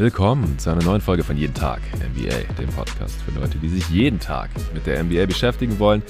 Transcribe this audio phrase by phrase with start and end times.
[0.00, 3.86] Willkommen zu einer neuen Folge von Jeden Tag NBA, dem Podcast für Leute, die sich
[3.90, 6.02] jeden Tag mit der NBA beschäftigen wollen.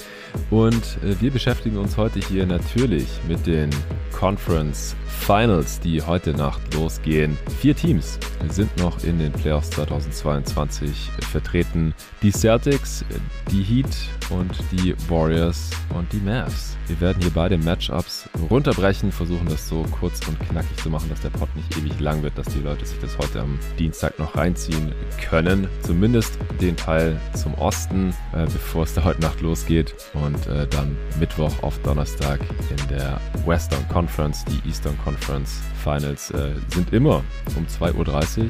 [0.49, 3.69] Und äh, wir beschäftigen uns heute hier natürlich mit den
[4.13, 7.37] Conference Finals, die heute Nacht losgehen.
[7.59, 8.17] Vier Teams
[8.47, 11.93] sind noch in den Playoffs 2022 vertreten.
[12.21, 13.03] Die Celtics,
[13.51, 13.89] die Heat
[14.31, 16.77] und die Warriors und die Mavs.
[16.87, 21.21] Wir werden hier beide Matchups runterbrechen, versuchen das so kurz und knackig zu machen, dass
[21.21, 24.35] der Pod nicht ewig lang wird, dass die Leute sich das heute am Dienstag noch
[24.35, 24.93] reinziehen
[25.29, 25.67] können.
[25.83, 29.93] Zumindest den Teil zum Osten, äh, bevor es da heute Nacht losgeht.
[30.13, 36.53] Und äh, dann Mittwoch auf Donnerstag in der Western Conference, die Eastern Conference Finals äh,
[36.73, 37.23] sind immer
[37.55, 38.49] um 2.30 Uhr,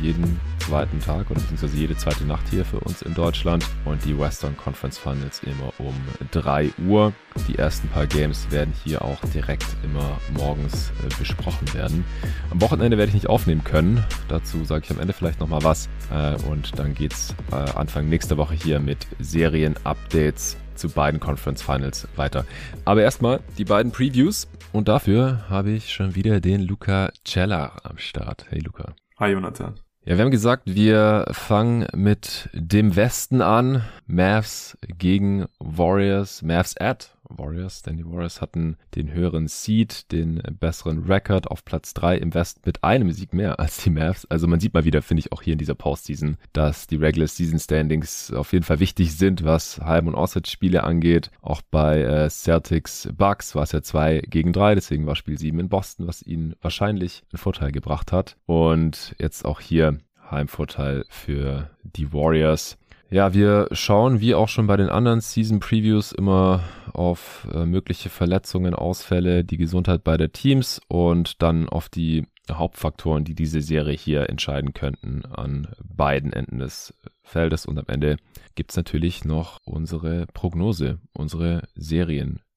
[0.00, 3.66] jeden zweiten Tag oder beziehungsweise jede zweite Nacht hier für uns in Deutschland.
[3.84, 5.94] Und die Western Conference Finals immer um
[6.30, 7.12] 3 Uhr.
[7.48, 12.04] Die ersten paar Games werden hier auch direkt immer morgens äh, besprochen werden.
[12.50, 14.04] Am Wochenende werde ich nicht aufnehmen können.
[14.28, 15.88] Dazu sage ich am Ende vielleicht nochmal was.
[16.12, 21.62] Äh, und dann geht es äh, Anfang nächster Woche hier mit Serien-Updates zu beiden Conference
[21.62, 22.44] Finals weiter.
[22.84, 24.48] Aber erstmal die beiden Previews.
[24.72, 28.46] Und dafür habe ich schon wieder den Luca Cella am Start.
[28.50, 28.94] Hey Luca.
[29.18, 29.74] Hi Jonathan.
[30.02, 33.82] Ja, wir haben gesagt, wir fangen mit dem Westen an.
[34.06, 36.40] Mavs gegen Warriors.
[36.40, 41.94] Mavs at Warriors, denn die Warriors hatten den höheren Seed, den besseren Record auf Platz
[41.94, 44.26] 3 im Westen mit einem Sieg mehr als die Mavs.
[44.26, 47.28] Also man sieht mal wieder, finde ich auch hier in dieser Postseason, dass die Regular
[47.28, 51.30] Season Standings auf jeden Fall wichtig sind, was Heim- und Auswärtsspiele angeht.
[51.42, 55.58] Auch bei äh, Celtics Bucks war es ja 2 gegen 3, deswegen war Spiel 7
[55.58, 58.36] in Boston, was ihnen wahrscheinlich einen Vorteil gebracht hat.
[58.46, 59.89] Und jetzt auch hier
[60.30, 62.78] Heimvorteil für die Warriors.
[63.10, 68.08] Ja, wir schauen wie auch schon bei den anderen Season Previews immer auf äh, mögliche
[68.08, 74.28] Verletzungen, Ausfälle, die Gesundheit beider Teams und dann auf die Hauptfaktoren, die diese Serie hier
[74.28, 77.66] entscheiden könnten an beiden Enden des Feldes.
[77.66, 78.16] Und am Ende
[78.54, 81.62] gibt's natürlich noch unsere Prognose, unsere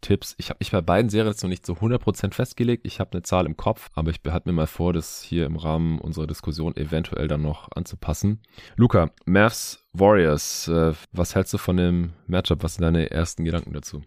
[0.04, 0.36] Serientipps.
[0.38, 2.86] Ich habe mich bei beiden Serien jetzt noch nicht so 100% festgelegt.
[2.86, 5.56] Ich habe eine Zahl im Kopf, aber ich behalte mir mal vor, das hier im
[5.56, 8.42] Rahmen unserer Diskussion eventuell dann noch anzupassen.
[8.76, 12.64] Luca, Mavs Warriors, äh, was hältst du von dem Matchup?
[12.64, 14.04] Was sind deine ersten Gedanken dazu?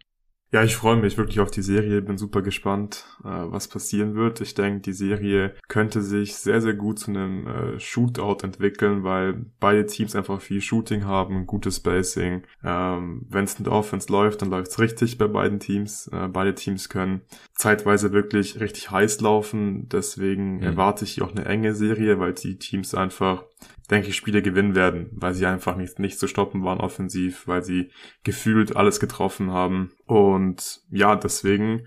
[0.52, 4.40] Ja, ich freue mich wirklich auf die Serie, bin super gespannt, äh, was passieren wird.
[4.40, 9.46] Ich denke, die Serie könnte sich sehr, sehr gut zu einem äh, Shootout entwickeln, weil
[9.58, 12.44] beide Teams einfach viel Shooting haben, gutes Spacing.
[12.62, 16.08] Ähm, Wenn es in der Offense läuft, dann läuft es richtig bei beiden Teams.
[16.12, 17.22] Äh, beide Teams können
[17.54, 19.88] zeitweise wirklich richtig heiß laufen.
[19.88, 20.62] Deswegen mhm.
[20.62, 23.44] erwarte ich hier auch eine enge Serie, weil die Teams einfach
[23.90, 27.62] denke ich, Spiele gewinnen werden, weil sie einfach nicht, nicht zu stoppen waren offensiv, weil
[27.62, 27.90] sie
[28.24, 29.92] gefühlt alles getroffen haben.
[30.06, 31.86] Und ja, deswegen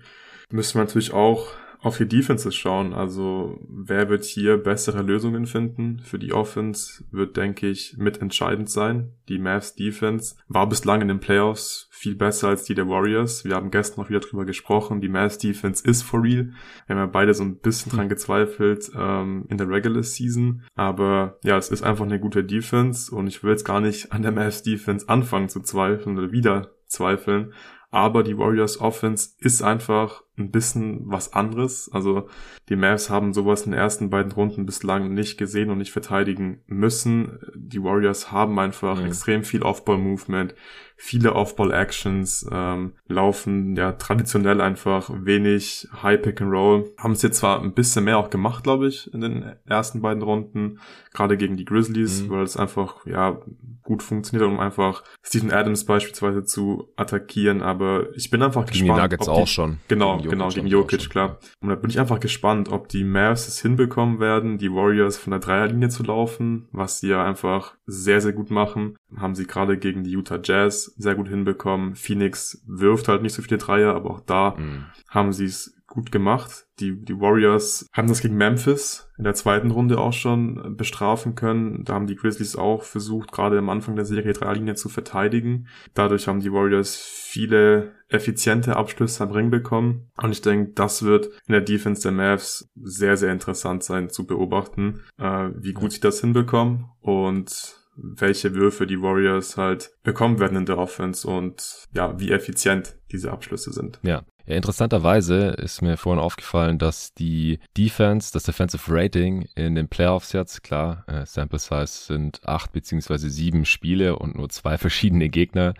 [0.50, 1.48] müssen wir natürlich auch
[1.82, 2.92] auf die Defenses schauen.
[2.92, 9.12] Also wer wird hier bessere Lösungen finden für die Offense, wird, denke ich, mitentscheidend sein.
[9.28, 13.44] Die Mavs Defense war bislang in den Playoffs viel besser als die der Warriors.
[13.44, 15.00] Wir haben gestern noch wieder drüber gesprochen.
[15.00, 16.52] Die Mavs Defense ist for real.
[16.86, 20.62] Wir haben ja beide so ein bisschen dran gezweifelt ähm, in der Regular Season.
[20.74, 24.22] Aber ja, es ist einfach eine gute Defense und ich will jetzt gar nicht an
[24.22, 27.54] der Mavs Defense anfangen zu zweifeln oder wieder zweifeln.
[27.90, 31.90] Aber die Warriors Offense ist einfach ein bisschen was anderes.
[31.92, 32.28] Also
[32.68, 36.62] die Mavs haben sowas in den ersten beiden Runden bislang nicht gesehen und nicht verteidigen
[36.66, 37.38] müssen.
[37.54, 39.06] Die Warriors haben einfach mhm.
[39.06, 40.54] extrem viel Off-Ball-Movement,
[40.96, 46.92] viele Off-Ball-Actions, ähm, laufen ja traditionell einfach wenig High-Pick-and-Roll.
[46.98, 50.22] Haben es jetzt zwar ein bisschen mehr auch gemacht, glaube ich, in den ersten beiden
[50.22, 50.78] Runden,
[51.12, 52.30] gerade gegen die Grizzlies, mhm.
[52.30, 53.40] weil es einfach ja
[53.82, 57.62] gut funktioniert, um einfach Stephen Adams beispielsweise zu attackieren.
[57.62, 57.79] Aber
[58.14, 58.98] ich bin einfach gegen gespannt.
[58.98, 59.78] Die Nuggets auch schon.
[59.88, 61.38] Genau, genau, gegen Jokic, klar.
[61.60, 65.32] Und da bin ich einfach gespannt, ob die Mavs es hinbekommen werden, die Warriors von
[65.32, 68.96] der Dreierlinie zu laufen, was sie ja einfach sehr, sehr gut machen.
[69.16, 71.94] Haben sie gerade gegen die Utah Jazz sehr gut hinbekommen.
[71.94, 74.84] Phoenix wirft halt nicht so viele Dreier, aber auch da mhm.
[75.08, 76.66] haben sie es gut gemacht.
[76.78, 81.84] Die, die Warriors haben das gegen Memphis in der zweiten Runde auch schon bestrafen können.
[81.84, 85.66] Da haben die Grizzlies auch versucht, gerade am Anfang der Serie Dreierlinie zu verteidigen.
[85.92, 90.10] Dadurch haben die Warriors viele effiziente Abschlüsse am Ring bekommen.
[90.16, 94.26] Und ich denke, das wird in der Defense der Mavs sehr, sehr interessant sein zu
[94.26, 100.56] beobachten, äh, wie gut sie das hinbekommen und welche Würfe die Warriors halt bekommen werden
[100.56, 103.98] in der Offense und ja, wie effizient diese Abschlüsse sind.
[104.02, 109.88] Ja, Ja, interessanterweise ist mir vorhin aufgefallen, dass die Defense, das Defensive Rating in den
[109.88, 115.28] Playoffs jetzt, klar, äh, Sample Size sind acht beziehungsweise sieben Spiele und nur zwei verschiedene
[115.28, 115.74] Gegner,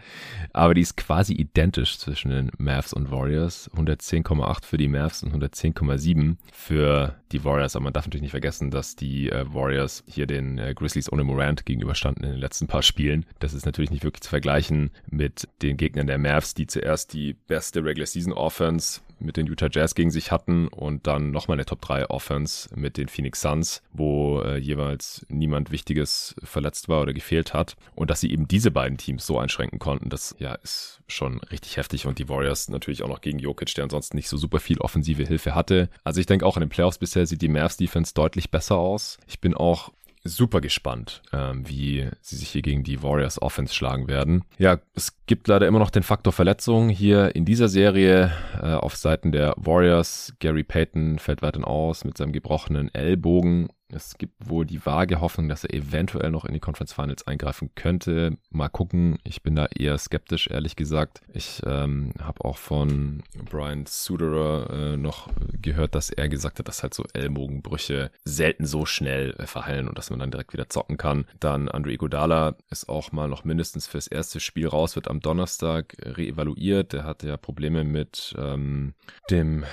[0.52, 3.70] aber die ist quasi identisch zwischen den Mavs und Warriors.
[3.76, 7.76] 110,8 für die Mavs und 110,7 für die Warriors.
[7.76, 11.24] Aber man darf natürlich nicht vergessen, dass die äh, Warriors hier den äh, Grizzlies ohne
[11.24, 13.26] Morant gegenüberstanden in den letzten paar Spielen.
[13.38, 17.34] Das ist natürlich nicht wirklich zu vergleichen mit den Gegnern der Mavs, die zuerst die
[17.34, 21.66] beste Regular Season Offense mit den Utah Jazz gegen sich hatten und dann nochmal eine
[21.66, 27.12] Top 3 Offense mit den Phoenix Suns, wo äh, jeweils niemand Wichtiges verletzt war oder
[27.12, 27.76] gefehlt hat.
[27.94, 31.76] Und dass sie eben diese beiden Teams so einschränken konnten, das ja ist schon richtig
[31.76, 32.06] heftig.
[32.06, 35.24] Und die Warriors natürlich auch noch gegen Jokic, der ansonsten nicht so super viel offensive
[35.24, 35.88] Hilfe hatte.
[36.04, 39.18] Also ich denke auch in den Playoffs bisher sieht die Mavs Defense deutlich besser aus.
[39.26, 39.92] Ich bin auch
[40.24, 44.44] super gespannt, ähm, wie sie sich hier gegen die Warriors Offense schlagen werden.
[44.58, 48.96] Ja, es gibt leider immer noch den Faktor Verletzung hier in dieser Serie äh, auf
[48.96, 50.34] Seiten der Warriors.
[50.38, 55.48] Gary Payton fällt weiterhin aus mit seinem gebrochenen Ellbogen es gibt wohl die vage Hoffnung,
[55.48, 58.36] dass er eventuell noch in die Conference Finals eingreifen könnte.
[58.50, 59.18] Mal gucken.
[59.24, 61.20] Ich bin da eher skeptisch, ehrlich gesagt.
[61.32, 65.28] Ich ähm, habe auch von Brian Suderer äh, noch
[65.60, 69.98] gehört, dass er gesagt hat, dass halt so Ellbogenbrüche selten so schnell äh, verheilen und
[69.98, 71.26] dass man dann direkt wieder zocken kann.
[71.38, 75.96] Dann Andre Iguodala ist auch mal noch mindestens fürs erste Spiel raus, wird am Donnerstag
[76.02, 76.92] reevaluiert.
[76.92, 78.94] Der hatte ja Probleme mit ähm,
[79.30, 79.64] dem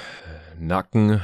[0.59, 1.21] Nacken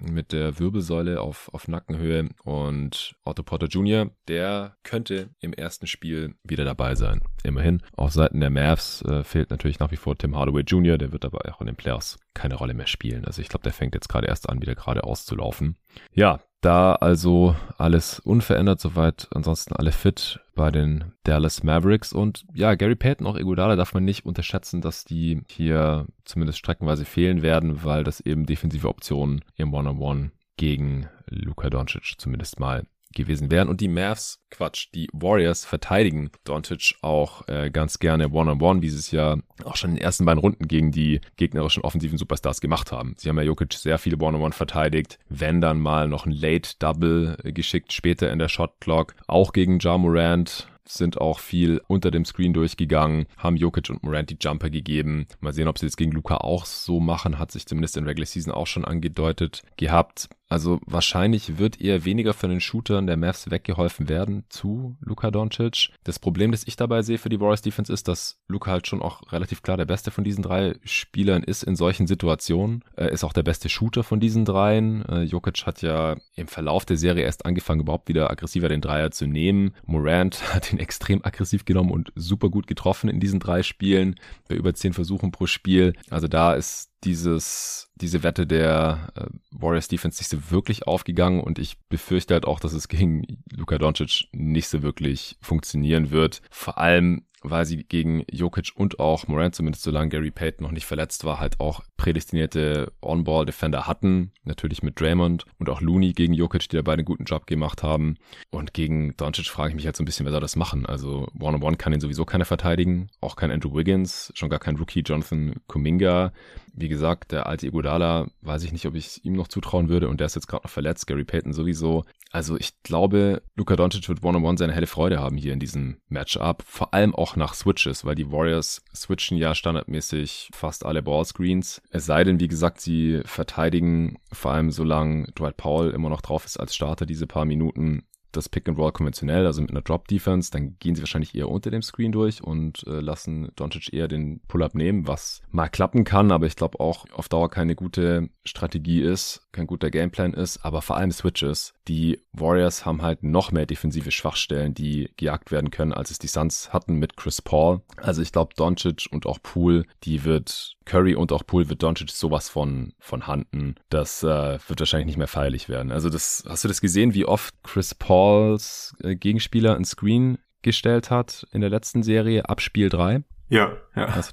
[0.00, 6.34] mit der Wirbelsäule auf, auf Nackenhöhe und Otto Porter Jr., der könnte im ersten Spiel
[6.42, 7.22] wieder dabei sein.
[7.42, 7.82] Immerhin.
[7.96, 11.24] Auf Seiten der Mavs äh, fehlt natürlich nach wie vor Tim Hardaway Jr., der wird
[11.24, 13.24] aber auch in den Playoffs keine Rolle mehr spielen.
[13.24, 15.76] Also ich glaube, der fängt jetzt gerade erst an, wieder gerade auszulaufen.
[16.12, 22.12] Ja, da also alles unverändert soweit, ansonsten alle fit bei den Dallas Mavericks.
[22.12, 27.04] Und ja, Gary Payton, auch Iguodala darf man nicht unterschätzen, dass die hier zumindest streckenweise
[27.04, 32.58] fehlen werden, weil das eben defensive Optionen im One-on-One -on -One gegen Luka Doncic zumindest
[32.58, 32.84] mal
[33.16, 33.68] gewesen wären.
[33.68, 38.98] Und die Mavs, Quatsch, die Warriors verteidigen Doncic auch äh, ganz gerne One-on-One, wie sie
[38.98, 42.92] es ja auch schon in den ersten beiden Runden gegen die gegnerischen offensiven Superstars gemacht
[42.92, 43.14] haben.
[43.18, 47.92] Sie haben ja Jokic sehr viele One-on-One verteidigt, wenn dann mal noch ein Late-Double geschickt
[47.92, 53.26] später in der Shot-Clock, auch gegen Ja Morant sind auch viel unter dem Screen durchgegangen,
[53.36, 55.26] haben Jokic und Morant die Jumper gegeben.
[55.40, 58.26] Mal sehen, ob sie jetzt gegen Luca auch so machen, hat sich zumindest in Regular
[58.26, 60.28] Season auch schon angedeutet gehabt.
[60.48, 65.90] Also wahrscheinlich wird eher weniger von den Shootern der Mavs weggeholfen werden zu Luka Doncic.
[66.04, 69.02] Das Problem, das ich dabei sehe für die Warriors Defense ist, dass Luka halt schon
[69.02, 72.84] auch relativ klar der beste von diesen drei Spielern ist in solchen Situationen.
[72.94, 75.04] Er ist auch der beste Shooter von diesen dreien.
[75.06, 79.10] Äh, Jokic hat ja im Verlauf der Serie erst angefangen, überhaupt wieder aggressiver den Dreier
[79.10, 79.72] zu nehmen.
[79.84, 84.16] Morant hat ihn extrem aggressiv genommen und super gut getroffen in diesen drei Spielen
[84.48, 85.94] bei über zehn Versuchen pro Spiel.
[86.08, 91.58] Also da ist dieses, diese Wette der äh, Warriors Defense nicht so wirklich aufgegangen und
[91.58, 96.42] ich befürchte halt auch, dass es gegen Luka Doncic nicht so wirklich funktionieren wird.
[96.50, 100.86] Vor allem, weil sie gegen Jokic und auch Morant, zumindest solange Gary Payton noch nicht
[100.86, 104.32] verletzt war, halt auch prädestinierte On-Ball-Defender hatten.
[104.44, 107.82] Natürlich mit Draymond und auch Looney gegen Jokic, die da beide einen guten Job gemacht
[107.82, 108.16] haben.
[108.50, 110.86] Und gegen Doncic frage ich mich halt so ein bisschen, wer soll das machen?
[110.86, 113.10] Also One-on-One kann ihn sowieso keiner verteidigen.
[113.20, 116.32] Auch kein Andrew Wiggins, schon gar kein Rookie Jonathan Kuminga.
[116.78, 120.20] Wie gesagt, der alte Iguodala, weiß ich nicht, ob ich ihm noch zutrauen würde und
[120.20, 121.06] der ist jetzt gerade noch verletzt.
[121.06, 122.04] Gary Payton sowieso.
[122.30, 126.62] Also ich glaube, Luka Doncic wird One-on-One seine helle Freude haben hier in diesem Matchup.
[126.66, 131.80] Vor allem auch nach Switches, weil die Warriors switchen ja standardmäßig fast alle Ballscreens.
[131.90, 136.44] Es sei denn, wie gesagt, sie verteidigen vor allem solange Dwight Powell immer noch drauf
[136.44, 140.08] ist als Starter diese paar Minuten das Pick and Roll konventionell, also mit einer Drop
[140.08, 144.08] Defense, dann gehen sie wahrscheinlich eher unter dem Screen durch und äh, lassen Doncic eher
[144.08, 148.28] den Pull-up nehmen, was mal klappen kann, aber ich glaube auch auf Dauer keine gute
[148.46, 151.74] Strategie ist, kein guter Gameplan ist, aber vor allem Switches.
[151.88, 156.28] Die Warriors haben halt noch mehr defensive Schwachstellen, die gejagt werden können, als es die
[156.28, 157.82] Suns hatten mit Chris Paul.
[157.96, 162.10] Also ich glaube Doncic und auch Poole, die wird Curry und auch Poole wird Doncic
[162.10, 163.76] sowas von von Handen.
[163.88, 165.92] Das äh, wird wahrscheinlich nicht mehr feierlich werden.
[165.92, 170.38] Also das hast du das gesehen, wie oft Chris Paul Pauls äh, Gegenspieler ein Screen
[170.62, 173.22] gestellt hat in der letzten Serie ab Spiel 3.
[173.48, 174.06] Ja, ja.
[174.06, 174.32] Also,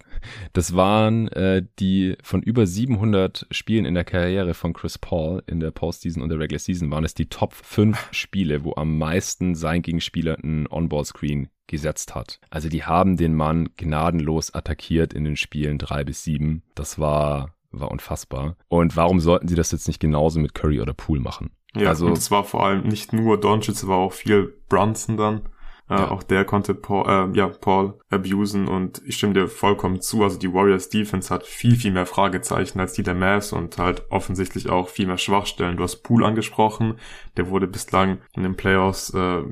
[0.54, 5.60] das waren äh, die von über 700 Spielen in der Karriere von Chris Paul in
[5.60, 9.56] der Postseason und der Regular Season waren es die Top 5 Spiele, wo am meisten
[9.56, 12.40] sein Gegenspieler einen On-Ball-Screen gesetzt hat.
[12.50, 16.64] Also die haben den Mann gnadenlos attackiert in den Spielen 3 bis 7.
[16.76, 18.56] Das war war unfassbar.
[18.68, 21.52] Und warum sollten sie das jetzt nicht genauso mit Curry oder Pool machen?
[21.76, 25.18] Ja, also, und es war vor allem nicht nur Doncic, es war auch viel Brunson
[25.18, 25.42] dann.
[25.90, 26.12] Äh, ja.
[26.12, 30.24] Auch der konnte Paul, äh, ja, Paul abusen und ich stimme dir vollkommen zu.
[30.24, 34.04] Also die Warriors Defense hat viel, viel mehr Fragezeichen als die der Mavs und halt
[34.10, 35.78] offensichtlich auch viel mehr Schwachstellen.
[35.78, 36.96] Du hast Pool angesprochen,
[37.38, 39.44] der wurde bislang in den Playoffs äh,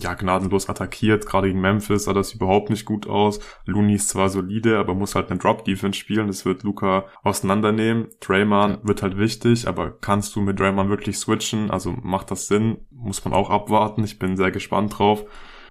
[0.00, 1.26] ja, gnadenlos attackiert.
[1.26, 3.40] Gerade gegen Memphis sah das überhaupt nicht gut aus.
[3.64, 6.28] Looney ist zwar solide, aber muss halt eine Drop-Defense spielen.
[6.28, 8.08] Das wird Luca auseinandernehmen.
[8.20, 8.88] Draymond ja.
[8.88, 11.70] wird halt wichtig, aber kannst du mit Draymond wirklich switchen?
[11.70, 12.78] Also macht das Sinn?
[12.90, 14.04] Muss man auch abwarten.
[14.04, 15.24] Ich bin sehr gespannt drauf.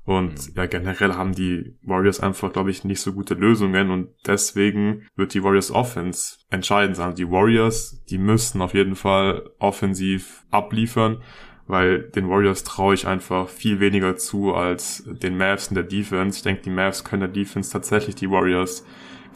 [0.08, 0.54] Und mhm.
[0.56, 5.34] ja, generell haben die Warriors einfach, glaube ich, nicht so gute Lösungen und deswegen wird
[5.34, 7.14] die Warriors Offense entscheidend sein.
[7.14, 11.22] Die Warriors, die müssen auf jeden Fall offensiv abliefern
[11.70, 16.38] weil den Warriors traue ich einfach viel weniger zu als den Mavs in der Defense.
[16.38, 18.86] Ich denke, die Mavs können der Defense tatsächlich die Warriors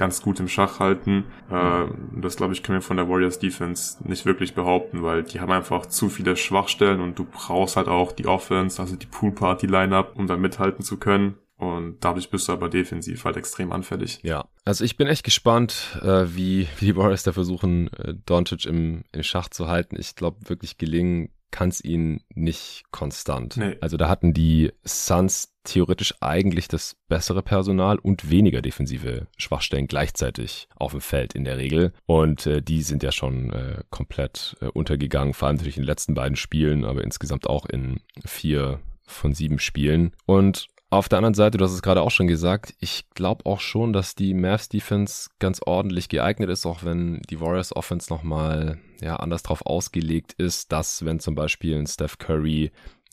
[0.01, 1.25] ganz gut im Schach halten.
[1.51, 1.85] Äh,
[2.19, 5.51] das, glaube ich, können wir von der Warriors Defense nicht wirklich behaupten, weil die haben
[5.51, 9.67] einfach zu viele Schwachstellen und du brauchst halt auch die Offense, also die Pool Party
[9.67, 11.35] Lineup, um da mithalten zu können.
[11.57, 14.17] Und dadurch bist du aber defensiv halt extrem anfällig.
[14.23, 18.65] Ja, also ich bin echt gespannt, äh, wie, wie die Warriors da versuchen, äh, Doncic
[18.65, 19.97] im, im Schach zu halten.
[19.99, 23.57] Ich glaube, wirklich gelingen kann es ihnen nicht konstant.
[23.57, 23.77] Nee.
[23.81, 30.67] Also da hatten die Suns theoretisch eigentlich das bessere Personal und weniger defensive Schwachstellen gleichzeitig
[30.75, 31.93] auf dem Feld in der Regel.
[32.05, 35.87] Und äh, die sind ja schon äh, komplett äh, untergegangen, vor allem natürlich in den
[35.87, 40.13] letzten beiden Spielen, aber insgesamt auch in vier von sieben Spielen.
[40.25, 43.61] Und auf der anderen Seite, du hast es gerade auch schon gesagt, ich glaube auch
[43.61, 48.77] schon, dass die Mavs Defense ganz ordentlich geeignet ist, auch wenn die Warriors Offense nochmal
[49.01, 52.71] ja, anders drauf ausgelegt ist, dass wenn zum Beispiel ein Steph Curry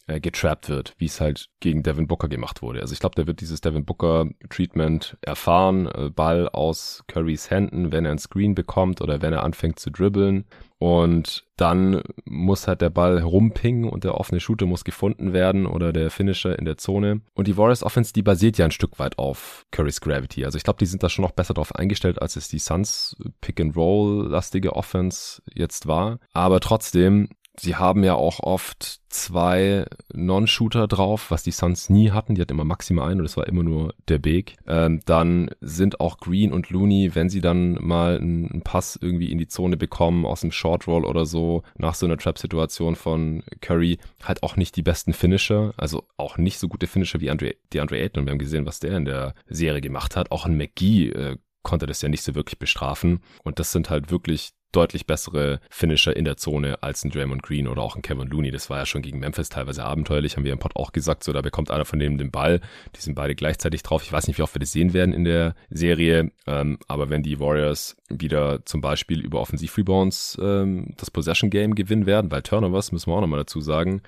[0.09, 2.81] äh, getrappt wird, wie es halt gegen Devin Booker gemacht wurde.
[2.81, 7.93] Also ich glaube, der wird dieses Devin Booker Treatment erfahren, äh, Ball aus Currys Händen,
[7.93, 10.47] wenn er ein Screen bekommt oder wenn er anfängt zu dribbeln
[10.79, 15.93] und dann muss halt der Ball rumpingen und der offene Shooter muss gefunden werden oder
[15.93, 17.21] der Finisher in der Zone.
[17.35, 20.45] Und die Warriors Offense, die basiert ja ein Stück weit auf Curry's Gravity.
[20.45, 23.17] Also ich glaube, die sind da schon noch besser drauf eingestellt, als es die Suns
[23.41, 26.21] Pick-and-Roll-lastige Offense jetzt war.
[26.33, 27.29] Aber trotzdem
[27.61, 32.35] sie haben ja auch oft zwei Non-Shooter drauf, was die Suns nie hatten.
[32.35, 34.57] Die hatten immer maximal einen und das war immer nur der Big.
[34.67, 39.39] Ähm, dann sind auch Green und Looney, wenn sie dann mal einen Pass irgendwie in
[39.39, 43.99] die Zone bekommen, aus dem Short Roll oder so, nach so einer Trap-Situation von Curry,
[44.23, 45.73] halt auch nicht die besten Finisher.
[45.77, 48.23] Also auch nicht so gute Finisher wie Andre, die Andre Ayton.
[48.23, 50.31] Und wir haben gesehen, was der in der Serie gemacht hat.
[50.31, 53.21] Auch ein McGee äh, konnte das ja nicht so wirklich bestrafen.
[53.43, 57.69] Und das sind halt wirklich deutlich bessere Finisher in der Zone als ein Draymond Green
[57.69, 58.51] oder auch ein Kevin Looney.
[58.51, 61.25] Das war ja schon gegen Memphis teilweise abenteuerlich, haben wir im Pod auch gesagt.
[61.25, 62.61] So, da bekommt einer von denen den Ball.
[62.95, 64.03] Die sind beide gleichzeitig drauf.
[64.03, 66.31] Ich weiß nicht, wie oft wir das sehen werden in der Serie.
[66.47, 72.31] Ähm, aber wenn die Warriors wieder zum Beispiel über Offensiv-Rebounds ähm, das Possession-Game gewinnen werden,
[72.31, 74.03] weil Turnovers, müssen wir auch nochmal dazu sagen,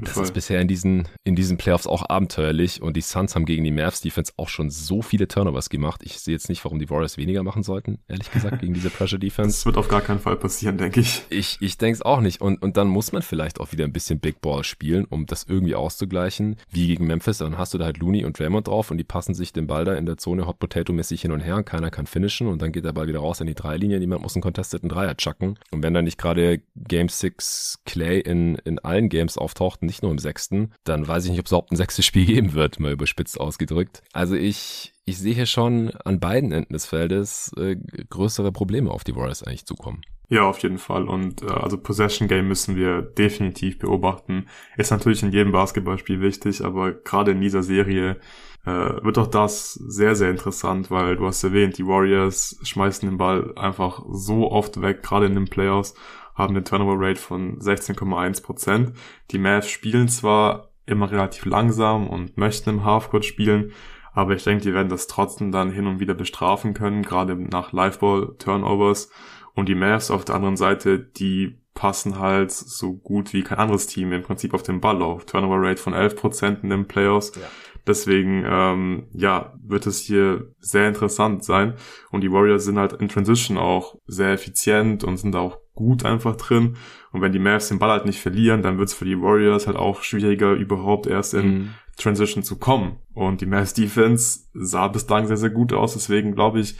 [0.00, 0.24] das Voll.
[0.24, 2.82] ist bisher in diesen, in diesen Playoffs auch abenteuerlich.
[2.82, 6.02] Und die Suns haben gegen die Mavs-Defense auch schon so viele Turnovers gemacht.
[6.04, 9.50] Ich sehe jetzt nicht, warum die Warriors weniger machen sollten, ehrlich gesagt, gegen diese Pressure-Defense.
[9.50, 11.24] Das wird auf gar gar keinen Fall passieren, denke ich.
[11.28, 12.40] Ich, ich denke es auch nicht.
[12.40, 15.44] Und, und dann muss man vielleicht auch wieder ein bisschen Big Ball spielen, um das
[15.44, 16.56] irgendwie auszugleichen.
[16.70, 19.34] Wie gegen Memphis, dann hast du da halt Looney und Draymond drauf und die passen
[19.34, 21.62] sich den Ball da in der Zone Hot Potato-mäßig hin und her.
[21.62, 23.98] Keiner kann finishen und dann geht der Ball wieder raus in die Dreilinie.
[23.98, 25.58] Niemand muss einen contesteten Dreier chucken.
[25.70, 30.12] Und wenn dann nicht gerade Game 6 Clay in, in allen Games auftaucht, nicht nur
[30.12, 32.92] im sechsten, dann weiß ich nicht, ob es überhaupt ein sechstes Spiel geben wird, mal
[32.92, 34.02] überspitzt ausgedrückt.
[34.12, 37.76] Also ich, ich sehe hier schon an beiden Enden des Feldes äh,
[38.10, 40.02] größere Probleme auf die Warriors eigentlich zukommen.
[40.28, 41.08] Ja, auf jeden Fall.
[41.08, 44.46] Und äh, also Possession Game müssen wir definitiv beobachten.
[44.76, 48.18] Ist natürlich in jedem Basketballspiel wichtig, aber gerade in dieser Serie
[48.66, 48.70] äh,
[49.02, 53.54] wird auch das sehr, sehr interessant, weil du hast erwähnt, die Warriors schmeißen den Ball
[53.56, 55.94] einfach so oft weg, gerade in den Playoffs,
[56.34, 58.92] haben eine Turnover Rate von 16,1%.
[59.30, 63.72] Die Mavs spielen zwar immer relativ langsam und möchten im Halfcourt spielen,
[64.18, 67.72] aber ich denke, die werden das trotzdem dann hin und wieder bestrafen können, gerade nach
[67.72, 69.10] Liveball-Turnovers.
[69.54, 73.86] Und die Mavs auf der anderen Seite, die passen halt so gut wie kein anderes
[73.86, 75.24] Team im Prinzip auf den Ball auf.
[75.24, 77.30] Turnover Rate von 11% in den Playoffs.
[77.36, 77.42] Ja.
[77.88, 81.74] Deswegen, ähm, ja, wird es hier sehr interessant sein.
[82.10, 86.36] Und die Warriors sind halt in Transition auch sehr effizient und sind auch gut einfach
[86.36, 86.76] drin.
[87.12, 89.66] Und wenn die Mavs den Ball halt nicht verlieren, dann wird es für die Warriors
[89.66, 91.70] halt auch schwieriger, überhaupt erst in mhm.
[91.96, 92.98] Transition zu kommen.
[93.14, 95.94] Und die Mavs Defense sah bislang sehr, sehr gut aus.
[95.94, 96.76] Deswegen glaube ich,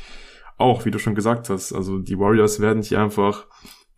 [0.58, 3.46] auch, wie du schon gesagt hast, also die Warriors werden hier einfach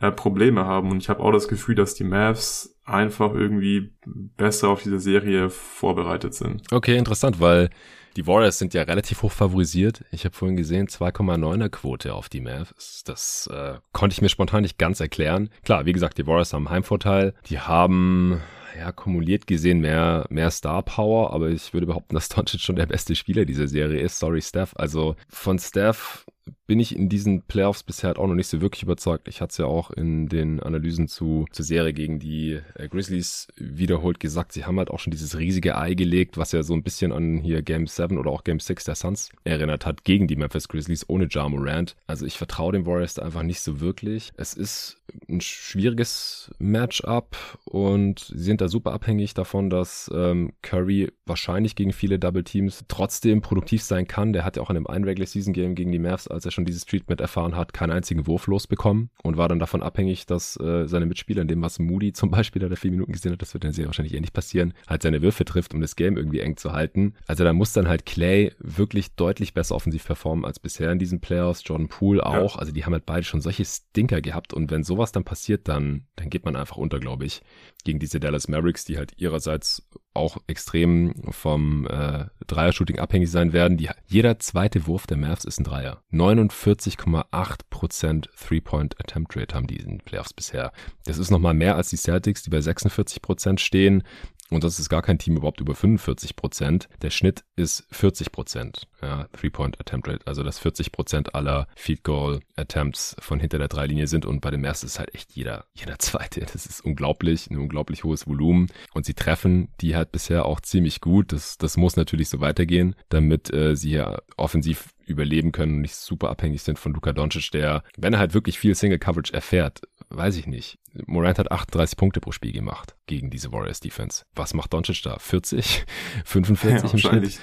[0.00, 4.68] äh, Probleme haben und ich habe auch das Gefühl, dass die Mavs einfach irgendwie besser
[4.68, 6.62] auf diese Serie vorbereitet sind.
[6.72, 7.70] Okay, interessant, weil
[8.16, 10.04] die Warriors sind ja relativ hoch favorisiert.
[10.10, 13.04] Ich habe vorhin gesehen, 2,9er Quote auf die Mavs.
[13.04, 15.50] Das äh, konnte ich mir spontan nicht ganz erklären.
[15.64, 17.34] Klar, wie gesagt, die Warriors haben Heimvorteil.
[17.48, 18.40] Die haben
[18.76, 22.86] ja, kumuliert gesehen mehr, mehr Star Power, aber ich würde behaupten, dass Doncic schon der
[22.86, 24.18] beste Spieler dieser Serie ist.
[24.18, 24.72] Sorry, Steph.
[24.76, 26.26] Also von Steph
[26.66, 29.28] bin ich in diesen Playoffs bisher halt auch noch nicht so wirklich überzeugt.
[29.28, 33.48] Ich hatte es ja auch in den Analysen zu, zur Serie gegen die äh, Grizzlies
[33.56, 34.52] wiederholt gesagt.
[34.52, 37.38] Sie haben halt auch schon dieses riesige Ei gelegt, was ja so ein bisschen an
[37.38, 41.08] hier Game 7 oder auch Game 6 der Suns erinnert hat, gegen die Memphis Grizzlies
[41.08, 41.96] ohne Ja Morant.
[42.06, 44.30] Also ich vertraue den Warriors einfach nicht so wirklich.
[44.36, 51.12] Es ist ein schwieriges Matchup und sie sind da super abhängig davon, dass ähm, Curry
[51.26, 54.32] wahrscheinlich gegen viele Double Teams trotzdem produktiv sein kann.
[54.32, 56.50] Der hat ja auch in einem einen Regular Season Game gegen die Mavs als er
[56.50, 60.58] schon dieses Treatment erfahren hat, keinen einzigen Wurf losbekommen und war dann davon abhängig, dass
[60.58, 63.54] äh, seine Mitspieler, in dem was Moody zum Beispiel, der vier Minuten gesehen hat, das
[63.54, 66.40] wird dann sehr wahrscheinlich eh nicht passieren, halt seine Würfe trifft, um das Game irgendwie
[66.40, 67.14] eng zu halten.
[67.26, 71.20] Also da muss dann halt Clay wirklich deutlich besser offensiv performen als bisher in diesen
[71.20, 72.54] Playoffs, Jordan Poole auch.
[72.54, 72.60] Ja.
[72.60, 76.06] Also die haben halt beide schon solche Stinker gehabt und wenn sowas dann passiert, dann,
[76.16, 77.42] dann geht man einfach unter, glaube ich,
[77.84, 83.78] gegen diese Dallas Mavericks, die halt ihrerseits auch extrem vom äh, Dreier-Shooting abhängig sein werden.
[83.78, 86.02] Die, jeder zweite Wurf der Mavs ist ein Dreier.
[86.12, 90.72] 49,8% Three-Point-Attempt-Rate haben die in den Playoffs bisher.
[91.04, 94.02] Das ist nochmal mehr als die Celtics, die bei 46% stehen.
[94.50, 96.88] Und das ist gar kein Team überhaupt über 45 Prozent.
[97.02, 98.88] Der Schnitt ist 40 Prozent.
[99.00, 100.26] Ja, Three-Point-Attempt Rate.
[100.26, 104.26] Also, dass 40 Prozent aller Field Goal Attempts von hinter der Dreilinie sind.
[104.26, 106.40] Und bei dem ersten ist halt echt jeder, jeder zweite.
[106.40, 107.48] Das ist unglaublich.
[107.48, 108.66] Ein unglaublich hohes Volumen.
[108.92, 111.32] Und sie treffen die halt bisher auch ziemlich gut.
[111.32, 115.96] Das, das muss natürlich so weitergehen, damit äh, sie ja offensiv überleben können und nicht
[115.96, 119.82] super abhängig sind von Luka Doncic, der, wenn er halt wirklich viel Single Coverage erfährt,
[120.10, 120.78] weiß ich nicht.
[121.06, 124.24] Morant hat 38 Punkte pro Spiel gemacht gegen diese Warriors Defense.
[124.34, 125.18] Was macht Doncic da?
[125.18, 125.84] 40?
[126.24, 127.40] 45 ja, im Schnitt?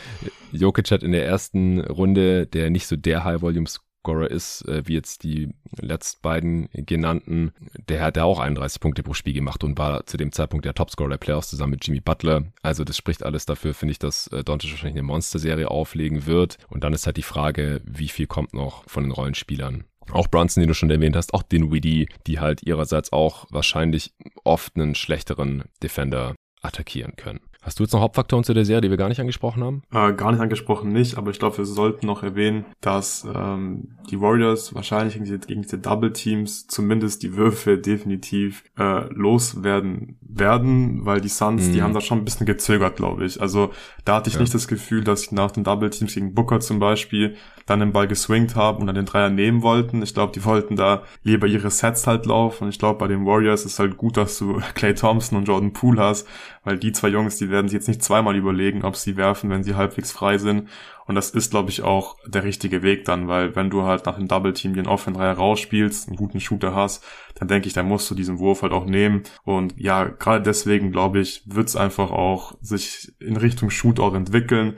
[0.52, 3.68] Jokic hat in der ersten Runde, der nicht so der High Volume
[4.08, 7.52] Scorer ist, äh, wie jetzt die letzten beiden genannten,
[7.90, 10.74] der hat ja auch 31 Punkte pro Spiel gemacht und war zu dem Zeitpunkt der
[10.74, 12.46] Topscorer der Playoffs zusammen mit Jimmy Butler.
[12.62, 16.58] Also das spricht alles dafür, finde ich, dass äh, Doncic wahrscheinlich eine Monster-Serie auflegen wird.
[16.70, 20.62] Und dann ist halt die Frage, wie viel kommt noch von den Rollenspielern auch Brunson,
[20.62, 25.66] den du schon erwähnt hast, auch Dinwiddie, die halt ihrerseits auch wahrscheinlich oft einen schlechteren
[25.82, 27.42] Defender attackieren können.
[27.68, 29.82] Hast du jetzt noch Hauptfaktoren zu der Serie, die wir gar nicht angesprochen haben?
[29.92, 34.22] Äh, gar nicht angesprochen nicht, aber ich glaube, wir sollten noch erwähnen, dass ähm, die
[34.22, 41.06] Warriors wahrscheinlich gegen diese, gegen diese Double Teams zumindest die Würfe definitiv äh, loswerden werden,
[41.06, 41.74] weil die Suns, mhm.
[41.74, 43.42] die haben da schon ein bisschen gezögert, glaube ich.
[43.42, 43.74] Also
[44.06, 44.42] da hatte ich ja.
[44.42, 47.36] nicht das Gefühl, dass sie nach den Double Teams gegen Booker zum Beispiel
[47.68, 50.02] dann den Ball geswingt haben und dann den Dreier nehmen wollten.
[50.02, 52.64] Ich glaube, die wollten da lieber ihre Sets halt laufen.
[52.64, 55.74] Und ich glaube, bei den Warriors ist halt gut, dass du Clay Thompson und Jordan
[55.74, 56.28] Poole hast,
[56.68, 59.64] weil die zwei Jungs, die werden sich jetzt nicht zweimal überlegen, ob sie werfen, wenn
[59.64, 60.68] sie halbwegs frei sind.
[61.06, 64.18] Und das ist, glaube ich, auch der richtige Weg dann, weil wenn du halt nach
[64.18, 67.88] dem Double Team den Offen Dreier rausspielst, einen guten Shooter hast, dann denke ich, dann
[67.88, 69.24] musst du diesen Wurf halt auch nehmen.
[69.46, 74.76] Und ja, gerade deswegen, glaube ich, wird es einfach auch sich in Richtung Shootout entwickeln.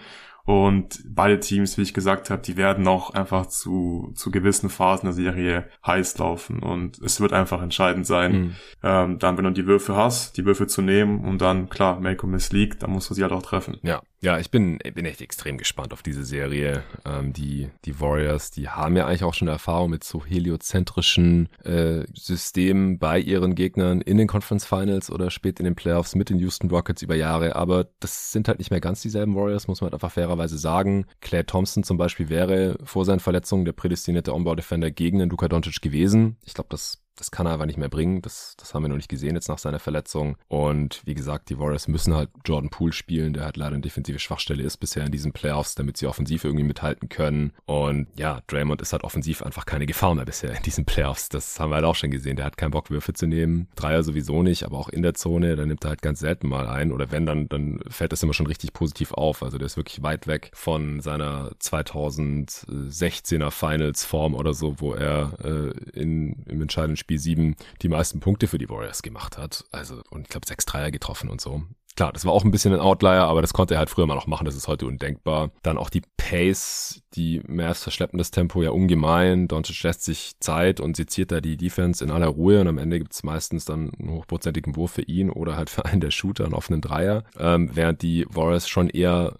[0.49, 5.05] Und beide Teams, wie ich gesagt habe, die werden auch einfach zu, zu gewissen Phasen
[5.05, 6.63] der Serie heiß laufen.
[6.63, 8.55] Und es wird einfach entscheidend sein, mhm.
[8.81, 12.29] ähm, dann, wenn du die Würfe hast, die Würfe zu nehmen und dann, klar, or
[12.29, 13.77] miss league, dann musst du sie halt auch treffen.
[13.83, 16.83] Ja, ja, ich bin, bin echt extrem gespannt auf diese Serie.
[17.05, 22.03] Ähm, die, die Warriors, die haben ja eigentlich auch schon Erfahrung mit so heliozentrischen äh,
[22.13, 26.39] Systemen bei ihren Gegnern in den Conference Finals oder spät in den Playoffs mit den
[26.39, 27.55] Houston Rockets über Jahre.
[27.55, 31.05] Aber das sind halt nicht mehr ganz dieselben Warriors, muss man halt einfach fairerweise sagen.
[31.21, 35.81] Claire Thompson zum Beispiel wäre vor seinen Verletzungen der prädestinierte On-Ball-Defender gegen den Luka Doncic
[35.81, 36.37] gewesen.
[36.43, 38.21] Ich glaube, das das kann er einfach nicht mehr bringen.
[38.21, 40.37] Das, das haben wir noch nicht gesehen jetzt nach seiner Verletzung.
[40.47, 44.19] Und wie gesagt, die Warriors müssen halt Jordan Poole spielen, der halt leider eine defensive
[44.19, 47.51] Schwachstelle ist bisher in diesen Playoffs, damit sie offensiv irgendwie mithalten können.
[47.65, 51.29] Und ja, Draymond ist halt offensiv einfach keine Gefahr mehr bisher in diesen Playoffs.
[51.29, 52.37] Das haben wir halt auch schon gesehen.
[52.37, 53.67] Der hat keinen Bock, Würfe zu nehmen.
[53.75, 56.67] Dreier sowieso nicht, aber auch in der Zone, da nimmt er halt ganz selten mal
[56.67, 56.91] ein.
[56.91, 59.43] Oder wenn, dann, dann fällt das immer schon richtig positiv auf.
[59.43, 65.33] Also der ist wirklich weit weg von seiner 2016er Finals Form oder so, wo er
[65.43, 69.65] äh, in, im entscheidenden Spiel Spiel 7 die meisten Punkte für die Warriors gemacht hat.
[69.71, 71.63] Also, und ich glaube, sechs Dreier getroffen und so.
[71.95, 74.15] Klar, das war auch ein bisschen ein Outlier, aber das konnte er halt früher mal
[74.15, 74.45] noch machen.
[74.45, 75.51] Das ist heute undenkbar.
[75.63, 79.47] Dann auch die Pace, die Mavs verschleppen das Tempo ja ungemein.
[79.47, 82.99] Doncic lässt sich Zeit und seziert da die Defense in aller Ruhe und am Ende
[82.99, 86.45] gibt es meistens dann einen hochprozentigen Wurf für ihn oder halt für einen der Shooter,
[86.45, 87.23] einen offenen Dreier.
[87.37, 89.37] Ähm, während die Warriors schon eher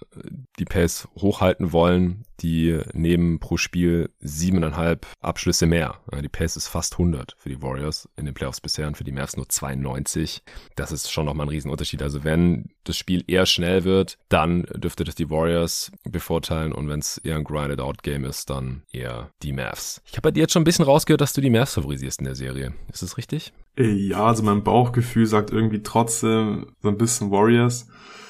[0.58, 6.00] die Pace hochhalten wollen, die nehmen pro Spiel siebeneinhalb Abschlüsse mehr.
[6.24, 9.12] Die Pace ist fast 100 für die Warriors in den Playoffs bisher und für die
[9.12, 10.42] Mavs nur 92.
[10.76, 12.02] Das ist schon nochmal ein Riesenunterschied.
[12.02, 12.39] Also wenn
[12.84, 17.36] das Spiel eher schnell wird, dann dürfte das die Warriors bevorteilen und wenn es eher
[17.36, 20.02] ein Grinded-Out-Game ist, dann eher die Mavs.
[20.06, 22.26] Ich habe bei dir jetzt schon ein bisschen rausgehört, dass du die Mavs favorisierst in
[22.26, 22.74] der Serie.
[22.92, 23.54] Ist das richtig?
[23.78, 27.88] Ja, also mein Bauchgefühl sagt irgendwie trotzdem so ein bisschen Warriors.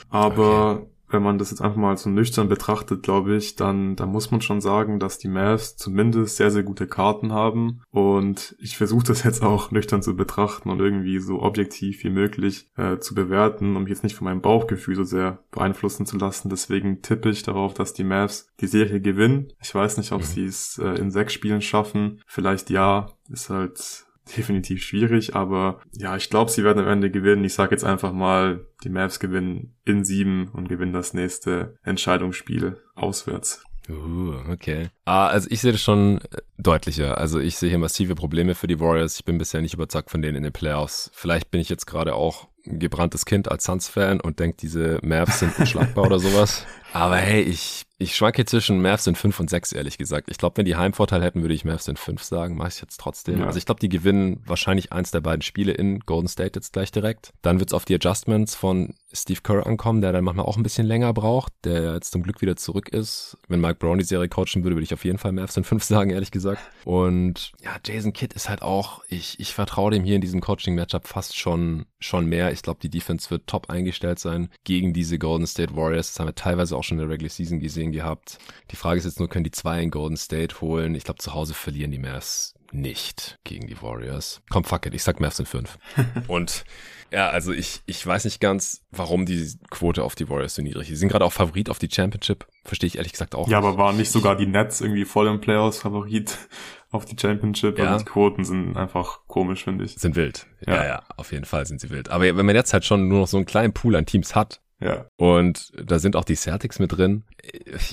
[0.10, 4.10] Aber okay wenn man das jetzt einfach mal so nüchtern betrachtet, glaube ich, dann, dann
[4.10, 7.82] muss man schon sagen, dass die Mavs zumindest sehr, sehr gute Karten haben.
[7.92, 12.70] Und ich versuche das jetzt auch nüchtern zu betrachten und irgendwie so objektiv wie möglich
[12.78, 16.50] äh, zu bewerten, um mich jetzt nicht von meinem Bauchgefühl so sehr beeinflussen zu lassen.
[16.50, 19.52] Deswegen tippe ich darauf, dass die Mavs die Serie gewinnen.
[19.62, 20.26] Ich weiß nicht, ob mhm.
[20.26, 22.22] sie es äh, in sechs Spielen schaffen.
[22.28, 24.06] Vielleicht ja, ist halt
[24.38, 27.44] definitiv schwierig, aber ja, ich glaube, sie werden am Ende gewinnen.
[27.44, 32.78] Ich sage jetzt einfach mal, die Mavs gewinnen in sieben und gewinnen das nächste Entscheidungsspiel
[32.96, 33.64] auswärts.
[33.90, 34.90] Uh, okay.
[35.06, 36.20] Ah, also ich sehe das schon
[36.58, 37.18] deutlicher.
[37.18, 39.16] Also ich sehe hier massive Probleme für die Warriors.
[39.16, 41.10] Ich bin bisher nicht überzeugt von denen in den Playoffs.
[41.14, 45.40] Vielleicht bin ich jetzt gerade auch ein gebranntes Kind als Suns-Fan und denke, diese Mavs
[45.40, 46.66] sind unschlagbar oder sowas.
[46.94, 50.32] Aber hey, ich ich schwanke zwischen Mavs in 5 und 6, ehrlich gesagt.
[50.32, 52.56] Ich glaube, wenn die Heimvorteil hätten, würde ich Mavs in 5 sagen.
[52.56, 53.42] Mache ich jetzt trotzdem.
[53.42, 53.48] Ja.
[53.48, 56.94] Also ich glaube, die gewinnen wahrscheinlich eins der beiden Spiele in Golden State jetzt gleich
[56.94, 57.34] direkt.
[57.42, 60.88] Dann wird's auf die Adjustments von Steve Kerr ankommen, der dann manchmal auch ein bisschen
[60.88, 63.38] länger braucht, der jetzt zum Glück wieder zurück ist.
[63.50, 65.84] Wenn Mike Brown die Serie coachen würde, würde ich auf jeden Fall Mavs in 5
[65.84, 66.62] sagen, ehrlich gesagt.
[66.86, 71.06] Und ja, Jason Kidd ist halt auch, ich, ich vertraue dem hier in diesem Coaching-Matchup
[71.06, 72.54] fast schon, schon mehr.
[72.54, 76.14] Ich glaube, die Defense wird top eingestellt sein gegen diese Golden State Warriors.
[76.14, 78.38] Das haben wir teilweise auch schon in der Regular Season gesehen gehabt.
[78.72, 80.96] Die Frage ist jetzt nur, können die zwei in Golden State holen?
[80.96, 84.42] Ich glaube, zu Hause verlieren die Mavs nicht gegen die Warriors.
[84.50, 85.78] Komm, fuck it, ich sag Mavs in fünf.
[86.28, 86.64] Und
[87.12, 90.84] ja, also ich, ich weiß nicht ganz, warum die Quote auf die Warriors so niedrig
[90.84, 90.90] ist.
[90.92, 92.46] Die sind gerade auch Favorit auf die Championship.
[92.64, 93.68] Verstehe ich ehrlich gesagt auch Ja, nicht.
[93.68, 96.38] aber waren nicht sogar die Nets irgendwie voll im Playoffs Favorit
[96.92, 97.80] auf die Championship?
[97.80, 97.94] Ja.
[97.94, 99.96] Und die Quoten sind einfach komisch, finde ich.
[99.96, 100.46] Sind wild.
[100.68, 100.76] Ja.
[100.76, 102.10] ja, ja, auf jeden Fall sind sie wild.
[102.10, 104.62] Aber wenn man jetzt halt schon nur noch so einen kleinen Pool an Teams hat,
[104.82, 105.08] ja.
[105.18, 107.24] Und da sind auch die Celtics mit drin.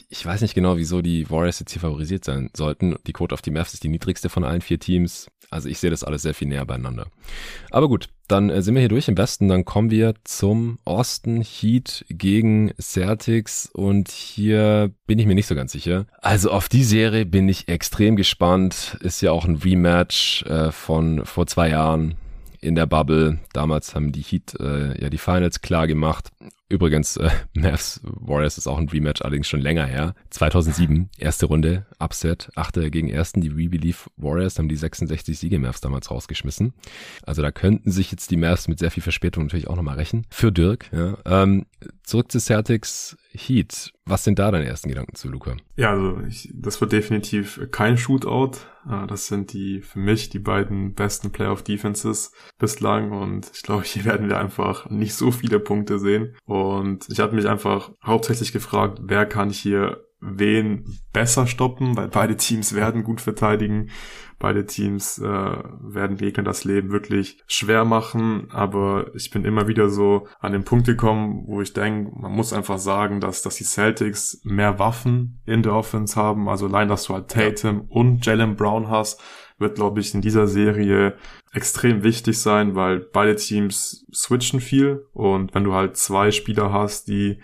[0.08, 2.96] Ich weiß nicht genau, wieso die Warriors jetzt hier favorisiert sein sollten.
[3.06, 5.28] Die Quote auf die Mavs ist die niedrigste von allen vier Teams.
[5.50, 7.06] Also ich sehe das alles sehr viel näher beieinander.
[7.70, 9.48] Aber gut, dann äh, sind wir hier durch im Westen.
[9.48, 13.68] Dann kommen wir zum Osten Heat gegen Celtics.
[13.72, 16.06] Und hier bin ich mir nicht so ganz sicher.
[16.20, 18.96] Also auf die Serie bin ich extrem gespannt.
[19.00, 22.16] Ist ja auch ein Rematch äh, von vor zwei Jahren
[22.60, 23.38] in der Bubble.
[23.52, 26.30] Damals haben die Heat äh, ja die Finals klar gemacht.
[26.68, 30.14] Übrigens, äh, Mavs Warriors ist auch ein Rematch, allerdings schon länger her.
[30.30, 33.40] 2007, erste Runde, Upset, achte gegen ersten.
[33.40, 36.74] Die We Warriors haben die 66 Siege Mavs damals rausgeschmissen.
[37.22, 40.26] Also da könnten sich jetzt die Mavs mit sehr viel Verspätung natürlich auch nochmal rächen.
[40.30, 41.18] Für Dirk, ja.
[41.24, 41.66] Ähm,
[42.02, 43.92] zurück zu Celtics Heat.
[44.06, 45.56] Was sind da deine ersten Gedanken zu, Luca?
[45.76, 48.58] Ja, also ich, das wird definitiv kein Shootout.
[48.88, 53.84] Äh, das sind die für mich die beiden besten Playoff Defenses bislang und ich glaube,
[53.84, 56.36] hier werden wir einfach nicht so viele Punkte sehen.
[57.08, 62.74] Ich habe mich einfach hauptsächlich gefragt, wer kann hier wen besser stoppen, weil beide Teams
[62.74, 63.90] werden gut verteidigen.
[64.38, 69.88] Beide Teams äh, werden Gegner das Leben wirklich schwer machen, aber ich bin immer wieder
[69.88, 73.64] so an den Punkt gekommen, wo ich denke, man muss einfach sagen, dass, dass die
[73.64, 76.48] Celtics mehr Waffen in der Offense haben.
[76.48, 79.22] Also allein, dass du halt Tatum und Jalen Brown hast,
[79.58, 81.16] wird, glaube ich, in dieser Serie
[81.52, 87.08] extrem wichtig sein, weil beide Teams switchen viel und wenn du halt zwei Spieler hast,
[87.08, 87.40] die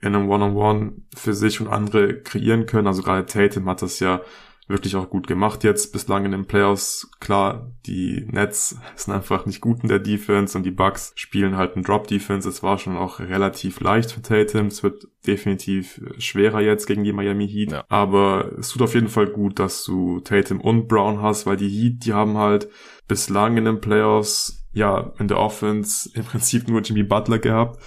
[0.00, 3.82] in einem One-on-One -on -One für sich und andere kreieren können, also gerade Tatum hat
[3.82, 4.20] das ja
[4.68, 7.08] wirklich auch gut gemacht jetzt bislang in den Playoffs.
[7.20, 11.74] Klar, die Nets sind einfach nicht gut in der Defense und die Bucks spielen halt
[11.74, 12.48] einen Drop-Defense.
[12.48, 14.66] Es war schon auch relativ leicht für Tatum.
[14.66, 17.72] Es wird definitiv schwerer jetzt gegen die Miami Heat.
[17.72, 17.84] Ja.
[17.88, 21.68] Aber es tut auf jeden Fall gut, dass du Tatum und Brown hast, weil die
[21.68, 22.68] Heat, die haben halt
[23.06, 27.80] bislang in den Playoffs ja in der Offense im Prinzip nur Jimmy Butler gehabt.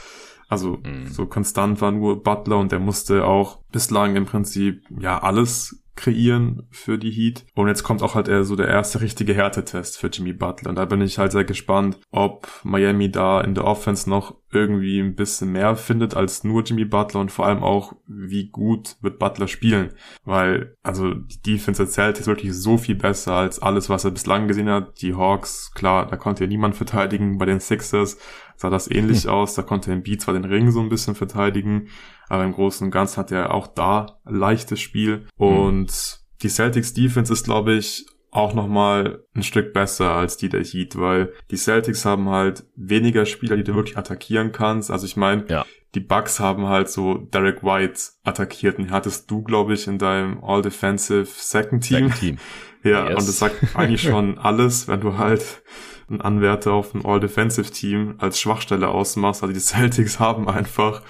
[0.48, 1.08] Also mhm.
[1.08, 6.67] so konstant war nur Butler und der musste auch bislang im Prinzip ja alles kreieren
[6.71, 7.45] für die Heat.
[7.55, 10.69] Und jetzt kommt auch halt eher so der erste richtige Härtetest für Jimmy Butler.
[10.69, 14.99] Und da bin ich halt sehr gespannt, ob Miami da in der Offense noch irgendwie
[14.99, 19.19] ein bisschen mehr findet als nur Jimmy Butler und vor allem auch, wie gut wird
[19.19, 19.89] Butler spielen.
[20.23, 24.47] Weil, also die Defense erzählt ist wirklich so viel besser als alles, was er bislang
[24.47, 25.01] gesehen hat.
[25.01, 27.38] Die Hawks, klar, da konnte ja niemand verteidigen.
[27.38, 28.17] Bei den Sixers
[28.60, 29.30] sah das ähnlich hm.
[29.30, 29.56] aus.
[29.56, 31.88] Da konnte Embiid zwar den Ring so ein bisschen verteidigen,
[32.28, 35.28] aber im Großen und Ganzen hat er auch da leichtes Spiel.
[35.38, 35.48] Hm.
[35.48, 40.63] Und die Celtics Defense ist, glaube ich, auch nochmal ein Stück besser als die der
[40.63, 44.91] Heat, weil die Celtics haben halt weniger Spieler, die du wirklich attackieren kannst.
[44.91, 45.65] Also ich meine, ja.
[45.95, 50.43] die Bucks haben halt so Derek White attackiert und hattest du, glaube ich, in deinem
[50.43, 52.10] All-Defensive Second Team.
[52.10, 52.38] Second Team.
[52.84, 53.19] ja, yes.
[53.19, 55.63] und das sagt eigentlich schon alles, wenn du halt
[56.10, 59.43] einen Anwärter auf ein All-Defensive Team als Schwachstelle ausmachst.
[59.43, 61.02] Also die Celtics haben einfach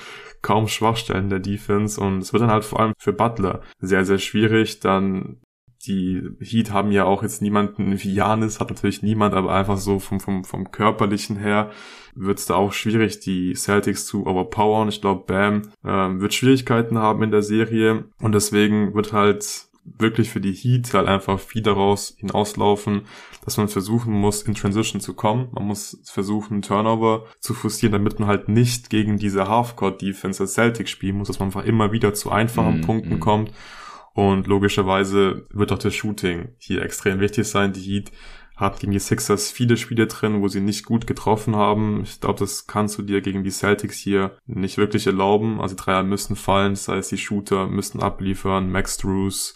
[0.42, 4.20] kaum Schwachstellen der Defense und es wird dann halt vor allem für Butler sehr, sehr
[4.20, 5.42] schwierig, dann
[5.86, 10.00] die Heat haben ja auch jetzt niemanden wie Janis, hat natürlich niemand, aber einfach so
[10.00, 11.72] vom, vom, vom körperlichen her
[12.16, 14.90] wird es da auch schwierig, die Celtics zu overpowern.
[14.90, 20.30] Ich glaube, Bam ähm, wird Schwierigkeiten haben in der Serie und deswegen wird halt wirklich
[20.30, 23.04] für die Heat halt einfach viel daraus hinauslaufen,
[23.44, 25.50] dass man versuchen muss, in Transition zu kommen.
[25.52, 30.92] Man muss versuchen, Turnover zu forcieren, damit man halt nicht gegen diese Halfcourt-Defense als Celtics
[30.92, 33.20] spielen muss, dass man einfach immer wieder zu einfachen mm, Punkten mm.
[33.20, 33.52] kommt
[34.14, 37.74] und logischerweise wird auch das Shooting hier extrem wichtig sein.
[37.74, 38.12] Die Heat
[38.60, 42.02] haben gegen die Sixers viele Spiele drin, wo sie nicht gut getroffen haben.
[42.04, 45.62] Ich glaube, das kannst du dir gegen die Celtics hier nicht wirklich erlauben.
[45.62, 48.70] Also die Dreier müssen fallen, das heißt, die Shooter müssen abliefern.
[48.70, 49.56] Max Drews,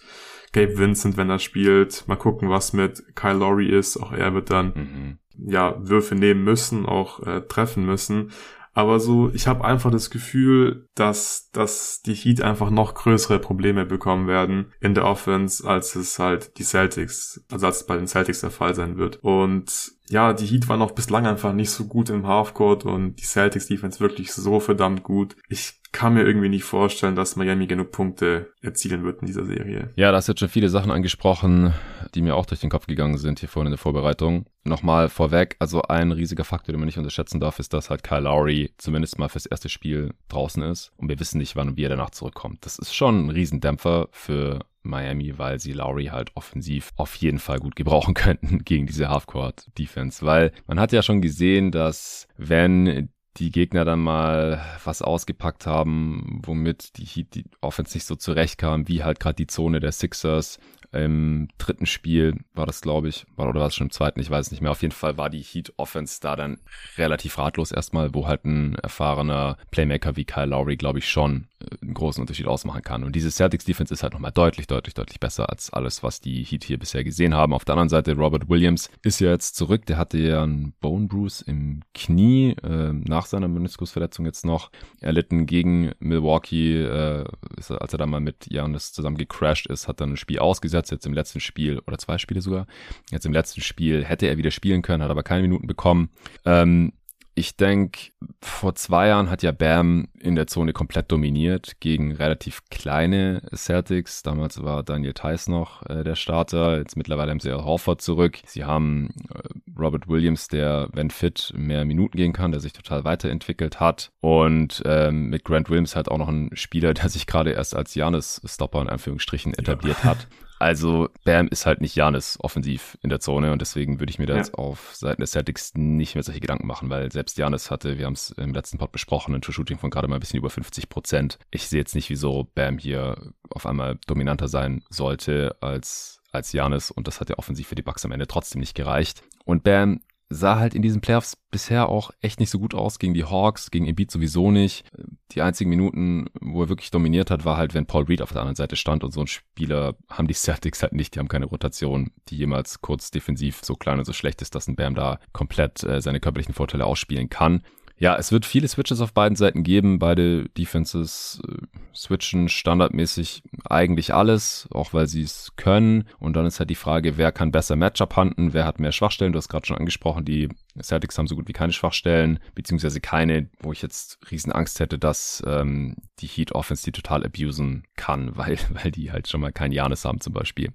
[0.53, 2.07] Gabe Vincent, wenn er spielt.
[2.07, 3.97] Mal gucken, was mit Kyle Lowry ist.
[3.97, 5.51] Auch er wird dann mhm.
[5.51, 8.31] ja Würfe nehmen müssen, auch äh, treffen müssen.
[8.73, 13.86] Aber so, ich habe einfach das Gefühl, dass, dass die Heat einfach noch größere Probleme
[13.86, 18.07] bekommen werden in der Offense, als es halt die Celtics, also als es bei den
[18.07, 19.17] Celtics der Fall sein wird.
[19.21, 23.25] Und ja, die Heat waren auch bislang einfach nicht so gut im Halfcourt und die
[23.25, 25.36] Celtics Defense wirklich so verdammt gut.
[25.49, 29.91] Ich kann mir irgendwie nicht vorstellen, dass Miami genug Punkte erzielen wird in dieser Serie.
[29.95, 31.73] Ja, da hast jetzt schon viele Sachen angesprochen,
[32.15, 34.45] die mir auch durch den Kopf gegangen sind hier vorhin in der Vorbereitung.
[34.65, 38.21] Nochmal vorweg, also ein riesiger Faktor, den man nicht unterschätzen darf, ist, dass halt Kyle
[38.21, 41.84] Lowry zumindest mal fürs erste Spiel draußen ist und wir wissen nicht, wann und wie
[41.84, 42.65] er danach zurückkommt.
[42.65, 47.60] Das ist schon ein Riesendämpfer für Miami, weil sie Lowry halt offensiv auf jeden Fall
[47.60, 53.51] gut gebrauchen könnten gegen diese Halfcourt-Defense, weil man hat ja schon gesehen, dass wenn die
[53.51, 59.03] Gegner dann mal was ausgepackt haben, womit die Heat die Offense nicht so zurechtkam, wie
[59.03, 60.59] halt gerade die Zone der Sixers,
[60.93, 64.45] im dritten Spiel war das, glaube ich, oder war es schon im zweiten, ich weiß
[64.45, 64.71] es nicht mehr.
[64.71, 66.59] Auf jeden Fall war die Heat Offense da dann
[66.97, 71.75] relativ ratlos erstmal, wo halt ein erfahrener Playmaker wie Kyle Lowry, glaube ich, schon äh,
[71.81, 73.03] einen großen Unterschied ausmachen kann.
[73.03, 76.43] Und diese Celtics Defense ist halt nochmal deutlich, deutlich, deutlich besser als alles, was die
[76.43, 77.53] Heat hier bisher gesehen haben.
[77.53, 79.87] Auf der anderen Seite, Robert Williams ist ja jetzt zurück.
[79.87, 85.45] Der hatte ja einen Bone Bruise im Knie äh, nach seiner Meniskusverletzung jetzt noch erlitten
[85.45, 87.25] gegen Milwaukee, äh,
[87.57, 91.05] als er da mal mit Janis zusammen gecrashed ist, hat dann ein Spiel ausgesetzt jetzt
[91.05, 92.67] im letzten Spiel oder zwei Spiele sogar.
[93.12, 96.09] Jetzt im letzten Spiel hätte er wieder spielen können, hat aber keine Minuten bekommen.
[96.45, 96.93] Ähm,
[97.35, 102.61] ich denke, vor zwei Jahren hat ja Bam in der Zone komplett dominiert gegen relativ
[102.69, 104.21] kleine Celtics.
[104.21, 106.77] Damals war Daniel Theiss noch äh, der Starter.
[106.77, 108.37] Jetzt mittlerweile haben sie Al Horford zurück.
[108.45, 113.03] Sie haben äh, Robert Williams, der, wenn fit, mehr Minuten gehen kann, der sich total
[113.03, 114.11] weiterentwickelt hat.
[114.21, 117.95] Und ähm, mit Grant Williams halt auch noch ein Spieler, der sich gerade erst als
[117.95, 120.11] Janis-Stopper in Anführungsstrichen etabliert ja.
[120.11, 120.27] hat.
[120.63, 124.28] Also Bam ist halt nicht Janis offensiv in der Zone und deswegen würde ich mir
[124.28, 124.39] da ja.
[124.39, 128.06] jetzt auf Seiten des Celtics nicht mehr solche Gedanken machen, weil selbst Janis hatte, wir
[128.06, 130.88] haben es im letzten Pod besprochen, ein True-Shooting von gerade mal ein bisschen über 50
[130.88, 131.38] Prozent.
[131.52, 136.91] Ich sehe jetzt nicht, wieso Bam hier auf einmal dominanter sein sollte als als Janis
[136.91, 139.21] und das hat ja offensiv für die Bucks am Ende trotzdem nicht gereicht.
[139.43, 139.99] Und Bam
[140.33, 143.71] sah halt in diesen Playoffs bisher auch echt nicht so gut aus gegen die Hawks,
[143.71, 144.85] gegen Embiid sowieso nicht.
[145.31, 148.41] Die einzigen Minuten, wo er wirklich dominiert hat, war halt, wenn Paul Reed auf der
[148.41, 151.15] anderen Seite stand und so ein Spieler haben die Celtics halt nicht.
[151.15, 154.67] Die haben keine Rotation, die jemals kurz defensiv so klein und so schlecht ist, dass
[154.67, 157.63] ein Bam da komplett äh, seine körperlichen Vorteile ausspielen kann.
[158.03, 159.97] Ja, es wird viele Switches auf beiden Seiten geben.
[159.97, 161.53] Beide Defenses äh,
[161.95, 166.03] switchen standardmäßig eigentlich alles, auch weil sie es können.
[166.19, 169.31] Und dann ist halt die Frage, wer kann besser Matchup handeln, wer hat mehr Schwachstellen.
[169.31, 170.49] Du hast gerade schon angesprochen, die
[170.81, 174.97] Celtics haben so gut wie keine Schwachstellen, beziehungsweise keine, wo ich jetzt riesen Angst hätte,
[174.97, 179.51] dass ähm, die Heat Offense die total abusen kann, weil, weil die halt schon mal
[179.51, 180.71] keinen Janis haben zum Beispiel.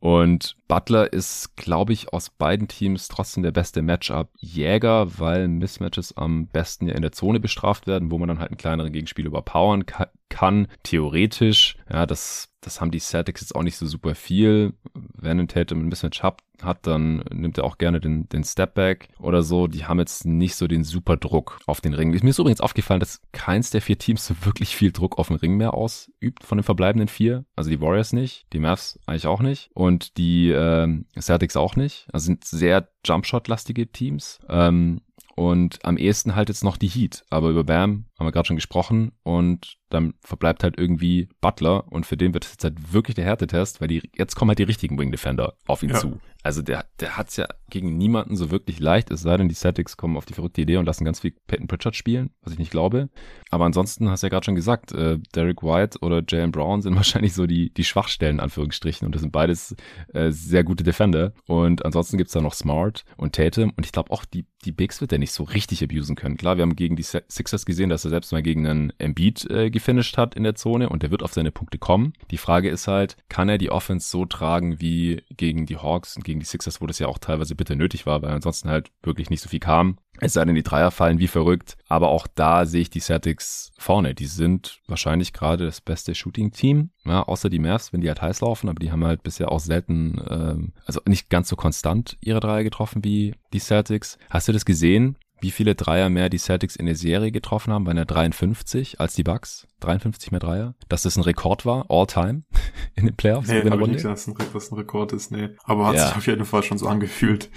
[0.00, 6.46] Und Butler ist, glaube ich, aus beiden Teams trotzdem der beste Matchup-Jäger, weil Mismatches am
[6.46, 9.84] besten ja in der Zone bestraft werden, wo man dann halt einen kleineren Gegenspiel überpowern
[10.32, 10.66] kann.
[10.82, 14.72] Theoretisch, ja, das das haben die Celtics jetzt auch nicht so super viel.
[14.94, 19.08] Wenn ein Tatum ein Mismatch hat, hat, dann nimmt er auch gerne den, den Stepback
[19.18, 19.66] oder so.
[19.66, 22.10] Die haben jetzt nicht so den super Druck auf den Ring.
[22.10, 25.38] Mir ist übrigens aufgefallen, dass keins der vier Teams so wirklich viel Druck auf den
[25.38, 27.44] Ring mehr ausübt von den verbleibenden vier.
[27.56, 30.86] Also die Warriors nicht, die Mavs eigentlich auch nicht und die äh,
[31.18, 32.06] Celtics auch nicht.
[32.12, 34.38] Also sind sehr Jumpshot-lastige Teams.
[34.48, 35.00] Ähm,
[35.34, 37.24] und am ehesten halt jetzt noch die Heat.
[37.30, 39.12] Aber über Bam haben wir gerade schon gesprochen.
[39.22, 41.90] Und dann verbleibt halt irgendwie Butler.
[41.90, 44.58] Und für den wird es jetzt halt wirklich der Härtetest, weil die, jetzt kommen halt
[44.58, 45.96] die richtigen Wing Defender auf ihn ja.
[45.96, 46.20] zu.
[46.42, 49.96] Also der, der hat's ja gegen niemanden so wirklich leicht, es sei denn, die Celtics
[49.96, 52.70] kommen auf die verrückte Idee und lassen ganz viel Peyton Pritchard spielen, was ich nicht
[52.70, 53.08] glaube.
[53.50, 56.96] Aber ansonsten hast du ja gerade schon gesagt, äh, Derek White oder Jalen Brown sind
[56.96, 59.06] wahrscheinlich so die, die Schwachstellen, in Anführungsstrichen.
[59.06, 59.76] Und das sind beides
[60.12, 61.32] äh, sehr gute Defender.
[61.46, 63.72] Und ansonsten gibt's da noch Smart und Tatum.
[63.76, 66.36] Und ich glaube auch, die, die Bigs wird er nicht so richtig abusen können.
[66.36, 69.70] Klar, wir haben gegen die Sixers gesehen, dass er selbst mal gegen einen Embiid äh,
[69.70, 72.12] gefinisht hat in der Zone und der wird auf seine Punkte kommen.
[72.30, 76.24] Die Frage ist halt, kann er die Offense so tragen wie gegen die Hawks und
[76.24, 79.30] gegen die Sixers, wo das ja auch teilweise bitter nötig war, weil ansonsten halt wirklich
[79.30, 79.98] nicht so viel kam.
[80.20, 81.76] Es sei denn, die Dreier fallen wie verrückt.
[81.88, 84.14] Aber auch da sehe ich die Celtics vorne.
[84.14, 86.90] Die sind wahrscheinlich gerade das beste Shooting-Team.
[87.04, 88.68] Ja, außer die Mavs, wenn die halt heiß laufen.
[88.68, 92.62] Aber die haben halt bisher auch selten, ähm, also nicht ganz so konstant ihre Dreier
[92.62, 94.18] getroffen wie die Celtics.
[94.30, 95.16] Hast du das gesehen?
[95.42, 97.82] Wie viele Dreier mehr die Celtics in der Serie getroffen haben?
[97.82, 99.66] Bei einer 53 als die Bucks.
[99.80, 100.76] 53 mehr Dreier.
[100.88, 102.44] Dass das ein Rekord war, all time
[102.94, 103.48] in den Playoffs.
[103.48, 105.32] Nee, habe ich nicht gesagt, dass ein, dass ein Rekord ist.
[105.32, 105.48] Nee.
[105.64, 106.06] Aber hat ja.
[106.06, 107.50] sich auf jeden Fall schon so angefühlt.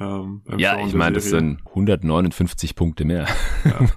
[0.00, 3.26] Ähm, ja, ich meine, das sind 159 Punkte mehr.
[3.64, 3.86] Ja.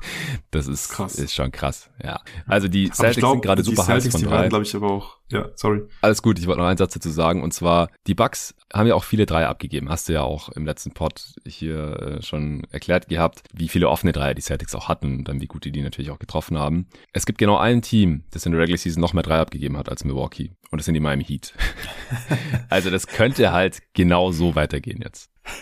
[0.51, 1.15] Das ist krass.
[1.15, 1.89] Ist schon krass.
[2.03, 2.21] Ja.
[2.45, 4.49] Also die Celtics glaub, sind gerade super heiß von drei.
[4.49, 5.17] glaube ich, aber auch.
[5.31, 5.81] Ja, sorry.
[6.01, 6.37] Alles gut.
[6.37, 7.41] Ich wollte noch einen Satz dazu sagen.
[7.41, 9.89] Und zwar, die Bucks haben ja auch viele Dreier abgegeben.
[9.89, 14.11] Hast du ja auch im letzten Pod hier äh, schon erklärt gehabt, wie viele offene
[14.11, 16.87] Dreier die Celtics auch hatten und dann wie gut die die natürlich auch getroffen haben.
[17.13, 19.89] Es gibt genau ein Team, das in der Regular Season noch mehr Dreier abgegeben hat
[19.89, 20.51] als Milwaukee.
[20.69, 21.55] Und das sind die Miami Heat.
[22.69, 25.32] also das könnte halt genau so weitergehen jetzt.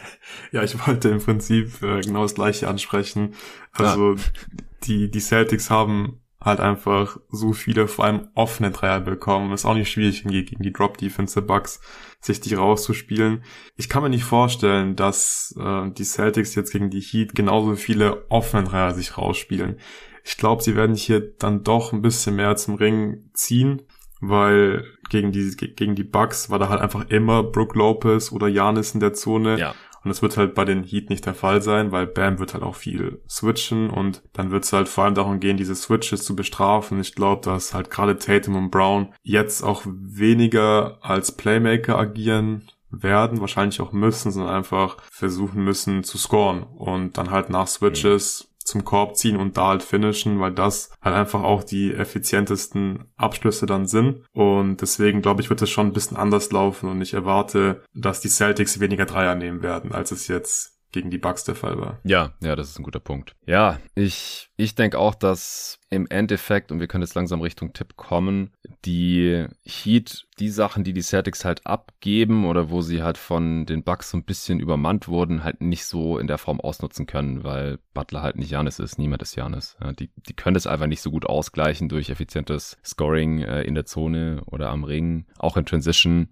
[0.51, 3.35] Ja, ich wollte im Prinzip äh, genau das gleiche ansprechen.
[3.71, 4.51] Also ah.
[4.83, 9.53] die, die Celtics haben halt einfach so viele, vor allem offene Dreier bekommen.
[9.53, 11.79] Ist auch nicht schwierig gegen die Drop Defense der Bucks,
[12.19, 13.43] sich die rauszuspielen.
[13.77, 18.25] Ich kann mir nicht vorstellen, dass äh, die Celtics jetzt gegen die Heat genauso viele
[18.29, 19.77] offene Dreier sich rausspielen.
[20.23, 23.83] Ich glaube, sie werden hier dann doch ein bisschen mehr zum Ring ziehen,
[24.21, 28.93] weil gegen die, gegen die Bucks war da halt einfach immer Brook Lopez oder Janis
[28.93, 29.59] in der Zone.
[29.59, 29.75] Ja.
[30.03, 32.63] Und das wird halt bei den Heat nicht der Fall sein, weil Bam wird halt
[32.63, 36.35] auch viel switchen und dann wird es halt vor allem darum gehen, diese Switches zu
[36.35, 36.99] bestrafen.
[36.99, 43.41] Ich glaube, dass halt gerade Tatum und Brown jetzt auch weniger als Playmaker agieren werden,
[43.41, 48.83] wahrscheinlich auch müssen, sondern einfach versuchen müssen zu scoren und dann halt nach Switches zum
[48.83, 53.87] Korb ziehen und da halt finishen, weil das halt einfach auch die effizientesten Abschlüsse dann
[53.87, 54.23] sind.
[54.31, 58.21] Und deswegen glaube ich, wird es schon ein bisschen anders laufen und ich erwarte, dass
[58.21, 61.99] die Celtics weniger Dreier nehmen werden, als es jetzt gegen die Bucks der Fall war.
[62.03, 63.35] Ja, ja, das ist ein guter Punkt.
[63.45, 67.97] Ja, ich, ich denke auch, dass im Endeffekt, und wir können jetzt langsam Richtung Tipp
[67.97, 68.51] kommen,
[68.85, 73.83] die Heat, die Sachen, die die Celtics halt abgeben oder wo sie halt von den
[73.83, 77.77] Bucks so ein bisschen übermannt wurden, halt nicht so in der Form ausnutzen können, weil
[77.93, 79.75] Butler halt nicht Janis ist, niemand ist Janis.
[79.81, 83.75] Ja, die, die können das einfach nicht so gut ausgleichen durch effizientes Scoring äh, in
[83.75, 86.29] der Zone oder am Ring, auch in Transition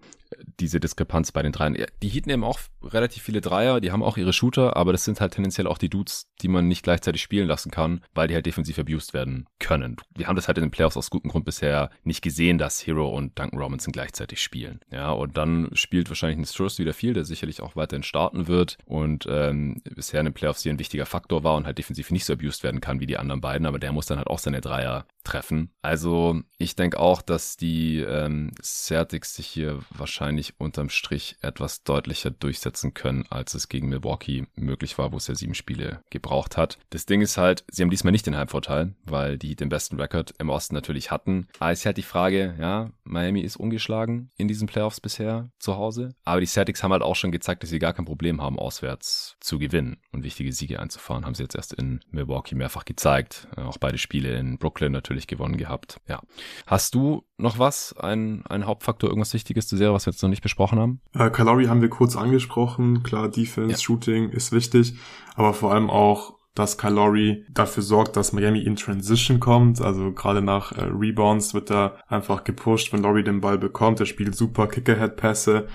[0.60, 1.76] diese Diskrepanz bei den Dreiern.
[2.02, 5.20] Die Heat nehmen auch relativ viele Dreier, die haben auch ihre Shooter, aber das sind
[5.20, 8.46] halt tendenziell auch die Dudes, die man nicht gleichzeitig spielen lassen kann, weil die halt
[8.46, 9.98] defensiv abused werden können.
[10.16, 13.10] Wir haben das halt in den Playoffs aus gutem Grund bisher nicht gesehen, dass Hero
[13.10, 14.80] und Duncan Robinson gleichzeitig spielen.
[14.92, 18.78] Ja, und dann spielt wahrscheinlich ein Strauss wieder viel, der sicherlich auch weiterhin starten wird
[18.86, 22.26] und ähm, bisher in den Playoffs hier ein wichtiger Faktor war und halt defensiv nicht
[22.26, 24.62] so abused werden kann wie die anderen beiden, aber der muss dann halt auch seine
[24.62, 25.72] Dreier treffen.
[25.82, 32.32] Also ich denke auch, dass die ähm, Celtics sich hier wahrscheinlich unterm Strich etwas deutlicher
[32.32, 36.80] durchsetzen können, als es gegen Milwaukee möglich war, wo es ja sieben Spiele gebraucht hat.
[36.90, 40.34] Das Ding ist halt, sie haben diesmal nicht den Heimvorteil, weil die den besten Rekord
[40.38, 41.48] im Osten natürlich hatten.
[41.60, 45.76] Aber es ist halt die Frage, ja, Miami ist ungeschlagen in diesen Playoffs bisher zu
[45.76, 46.16] Hause.
[46.26, 49.38] Aber die Celtics haben halt auch schon gezeigt, dass sie gar kein Problem haben, auswärts
[49.40, 51.26] zu gewinnen und wichtige Siege einzufahren.
[51.26, 53.48] Haben sie jetzt erst in Milwaukee mehrfach gezeigt.
[53.56, 56.00] Auch beide Spiele in Brooklyn natürlich gewonnen gehabt.
[56.08, 56.22] Ja.
[56.68, 57.96] Hast du noch was?
[57.98, 61.02] Ein, ein Hauptfaktor, irgendwas Wichtiges zur Serie, was wir jetzt noch nicht besprochen haben?
[61.14, 63.04] Äh, Kalori haben wir kurz angesprochen.
[63.04, 63.78] Klar, Defense, ja.
[63.78, 64.96] Shooting ist wichtig,
[65.36, 69.82] aber vor allem auch dass Kalori dafür sorgt, dass Miami in Transition kommt.
[69.82, 74.00] Also gerade nach äh, Rebounds wird er einfach gepusht, wenn Laurie den Ball bekommt.
[74.00, 75.68] Er spielt super Kick-Ahead-Pässe.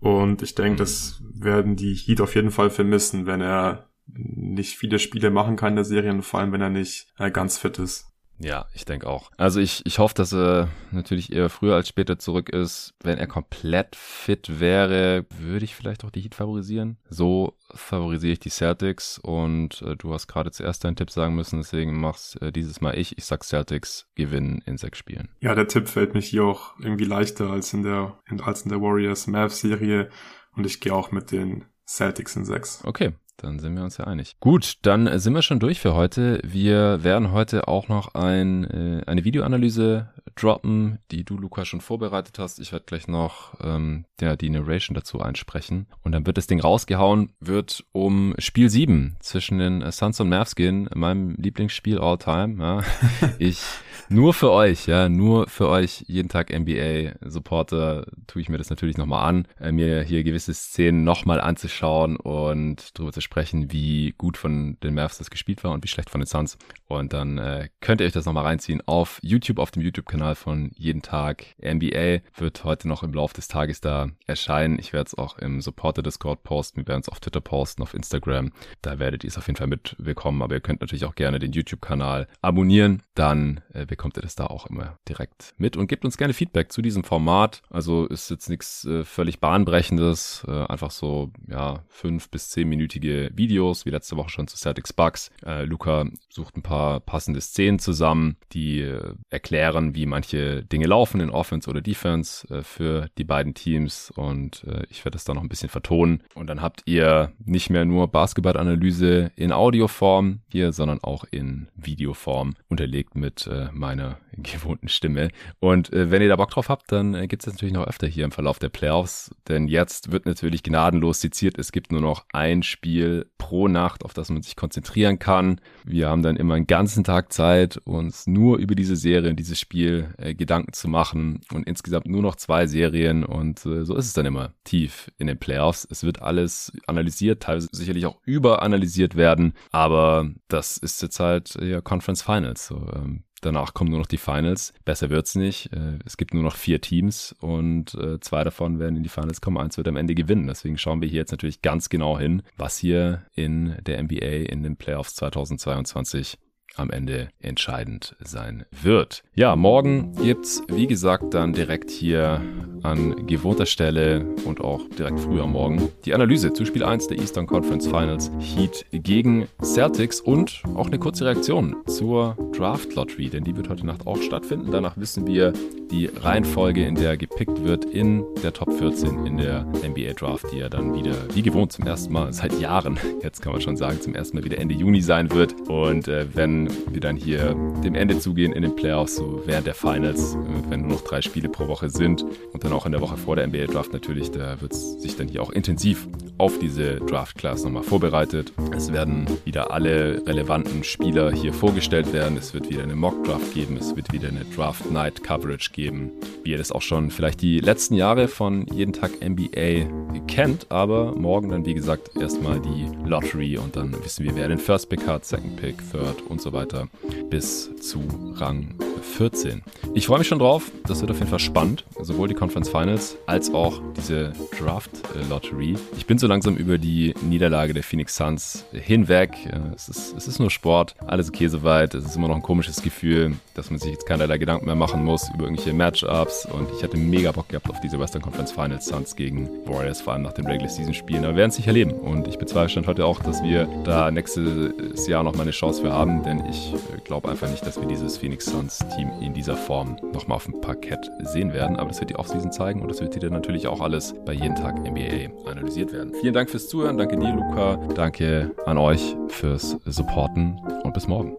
[0.00, 4.98] Und ich denke, das werden die Heat auf jeden Fall vermissen, wenn er nicht viele
[4.98, 7.78] Spiele machen kann in der Serie und vor allem, wenn er nicht äh, ganz fit
[7.78, 8.11] ist.
[8.42, 9.30] Ja, ich denke auch.
[9.36, 12.92] Also ich, ich hoffe, dass er natürlich eher früher als später zurück ist.
[13.02, 16.98] Wenn er komplett fit wäre, würde ich vielleicht auch die Heat favorisieren.
[17.08, 21.58] So favorisiere ich die Celtics und äh, du hast gerade zuerst deinen Tipp sagen müssen,
[21.58, 23.16] deswegen mach's äh, dieses Mal ich.
[23.16, 25.28] Ich sag Celtics gewinnen in sechs Spielen.
[25.40, 28.80] Ja, der Tipp fällt mich hier auch irgendwie leichter als in der, als in der
[28.80, 30.10] Warriors Mavs Serie
[30.56, 32.82] und ich gehe auch mit den Celtics in sechs.
[32.84, 34.36] Okay, dann sind wir uns ja einig.
[34.40, 36.40] Gut, dann sind wir schon durch für heute.
[36.44, 42.38] Wir werden heute auch noch ein, äh, eine Videoanalyse droppen, die du, Luca, schon vorbereitet
[42.38, 42.58] hast.
[42.58, 45.86] Ich werde gleich noch ähm, ja, die Narration dazu einsprechen.
[46.02, 50.54] Und dann wird das Ding rausgehauen, wird um Spiel 7 zwischen den Suns und Mavs
[50.54, 52.62] gehen, meinem Lieblingsspiel all time.
[52.62, 52.82] Ja.
[53.38, 53.60] ich
[54.08, 58.98] nur für euch, ja, nur für euch jeden Tag NBA-Supporter tue ich mir das natürlich
[58.98, 64.36] nochmal an, äh, mir hier gewisse Szenen nochmal anzuschauen und darüber zu sprechen, wie gut
[64.36, 66.58] von den Mavs das gespielt war und wie schlecht von den Suns.
[66.86, 70.70] Und dann äh, könnt ihr euch das nochmal reinziehen auf YouTube, auf dem YouTube-Kanal von
[70.74, 72.20] jeden Tag NBA.
[72.36, 74.78] Wird heute noch im Laufe des Tages da erscheinen.
[74.78, 76.82] Ich werde es auch im Supporter-Discord posten.
[76.82, 78.52] Wir werden es auf Twitter posten, auf Instagram.
[78.82, 80.42] Da werdet ihr es auf jeden Fall mitbekommen.
[80.42, 83.02] Aber ihr könnt natürlich auch gerne den YouTube-Kanal abonnieren.
[83.14, 86.72] Dann äh, bekommt ihr das da auch immer direkt mit und gebt uns gerne Feedback
[86.72, 87.62] zu diesem Format.
[87.70, 93.86] Also ist jetzt nichts äh, völlig bahnbrechendes, äh, einfach so ja fünf bis zehnminütige Videos
[93.86, 95.30] wie letzte Woche schon zu Celtics Bucks.
[95.44, 101.20] Äh, Luca sucht ein paar passende Szenen zusammen, die äh, erklären, wie manche Dinge laufen
[101.20, 105.36] in Offense oder Defense äh, für die beiden Teams und äh, ich werde das dann
[105.36, 110.72] noch ein bisschen vertonen und dann habt ihr nicht mehr nur Basketballanalyse in Audioform hier,
[110.72, 115.28] sondern auch in Videoform unterlegt mit äh, meiner gewohnten Stimme.
[115.60, 118.06] Und äh, wenn ihr da Bock drauf habt, dann äh, gibt es natürlich noch öfter
[118.06, 119.30] hier im Verlauf der Playoffs.
[119.48, 121.58] Denn jetzt wird natürlich gnadenlos seziert.
[121.58, 123.01] Es gibt nur noch ein Spiel
[123.38, 125.60] pro Nacht, auf das man sich konzentrieren kann.
[125.84, 130.14] Wir haben dann immer einen ganzen Tag Zeit, uns nur über diese Serie, dieses Spiel
[130.18, 131.40] äh, Gedanken zu machen.
[131.52, 133.24] Und insgesamt nur noch zwei Serien.
[133.24, 135.86] Und äh, so ist es dann immer tief in den Playoffs.
[135.90, 139.54] Es wird alles analysiert, teilweise sicherlich auch überanalysiert werden.
[139.70, 142.66] Aber das ist jetzt halt ja Conference Finals.
[142.66, 144.72] So, ähm, Danach kommen nur noch die Finals.
[144.84, 145.72] Besser wird's nicht.
[145.72, 149.40] Äh, es gibt nur noch vier Teams und äh, zwei davon werden in die Finals
[149.40, 149.58] kommen.
[149.58, 150.46] Eins wird am Ende gewinnen.
[150.46, 154.62] Deswegen schauen wir hier jetzt natürlich ganz genau hin, was hier in der NBA in
[154.62, 156.38] den Playoffs 2022
[156.76, 159.22] am Ende entscheidend sein wird.
[159.34, 162.40] Ja, morgen gibt's wie gesagt dann direkt hier
[162.82, 167.46] an gewohnter Stelle und auch direkt früher morgen die Analyse zu Spiel 1 der Eastern
[167.46, 173.56] Conference Finals Heat gegen Celtics und auch eine kurze Reaktion zur Draft Lottery, denn die
[173.56, 174.70] wird heute Nacht auch stattfinden.
[174.70, 175.52] Danach wissen wir
[175.90, 180.58] die Reihenfolge, in der gepickt wird in der Top 14 in der NBA Draft, die
[180.58, 184.00] ja dann wieder wie gewohnt zum ersten Mal seit Jahren, jetzt kann man schon sagen,
[184.00, 185.54] zum ersten Mal wieder Ende Juni sein wird.
[185.68, 187.54] Und äh, wenn wir dann hier
[187.84, 191.22] dem Ende zugehen in den Playoffs, so während der Finals, äh, wenn nur noch drei
[191.22, 194.30] Spiele pro Woche sind und dann auch in der Woche vor der NBA Draft natürlich,
[194.30, 196.08] da wird sich dann hier auch intensiv
[196.38, 198.52] auf diese Draft Class nochmal vorbereitet.
[198.74, 202.36] Es werden wieder alle relevanten Spieler hier vorgestellt werden.
[202.36, 203.76] Es wird wieder eine Mock Draft geben.
[203.76, 206.10] Es wird wieder eine Draft Night Coverage geben,
[206.42, 209.86] wie ihr das auch schon vielleicht die letzten Jahre von jeden Tag NBA
[210.26, 210.66] kennt.
[210.70, 214.88] Aber morgen dann, wie gesagt, erstmal die Lottery und dann wissen wir, wer den First
[214.88, 216.88] Pick hat, Second Pick, Third und so weiter.
[217.30, 218.00] Bis zu
[218.36, 219.62] Rang 14.
[219.94, 220.70] Ich freue mich schon drauf.
[220.86, 221.84] Das wird auf jeden Fall spannend.
[222.00, 224.90] Sowohl die Conference Finals als auch diese Draft
[225.28, 225.76] Lottery.
[225.96, 229.32] Ich bin so langsam über die Niederlage der Phoenix Suns hinweg.
[229.74, 230.94] Es ist, es ist nur Sport.
[231.06, 231.94] Alles okay soweit.
[231.94, 235.04] Es ist immer noch ein komisches Gefühl, dass man sich jetzt keinerlei Gedanken mehr machen
[235.04, 236.46] muss über irgendwelche Matchups.
[236.46, 240.14] Und ich hatte mega Bock gehabt auf diese Western Conference Finals Suns gegen Warriors, vor
[240.14, 241.24] allem nach den Regular Season Spielen.
[241.24, 241.92] Aber wir werden es sicher erleben.
[241.92, 245.92] Und ich bezweifle heute auch, dass wir da nächstes Jahr noch mal eine Chance für
[245.92, 246.22] haben.
[246.22, 246.72] Denn ich
[247.04, 250.60] glaube einfach nicht, dass wir dieses Phoenix Suns Team in dieser Form nochmal auf dem
[250.60, 251.76] Parkett sehen werden.
[251.76, 254.32] Aber das wird die Offseason zeigen und das wird dir dann natürlich auch alles bei
[254.32, 256.14] jeden Tag NBA analysiert werden.
[256.20, 256.98] Vielen Dank fürs Zuhören.
[256.98, 257.76] Danke dir, Luca.
[257.94, 261.36] Danke an euch fürs Supporten und bis morgen.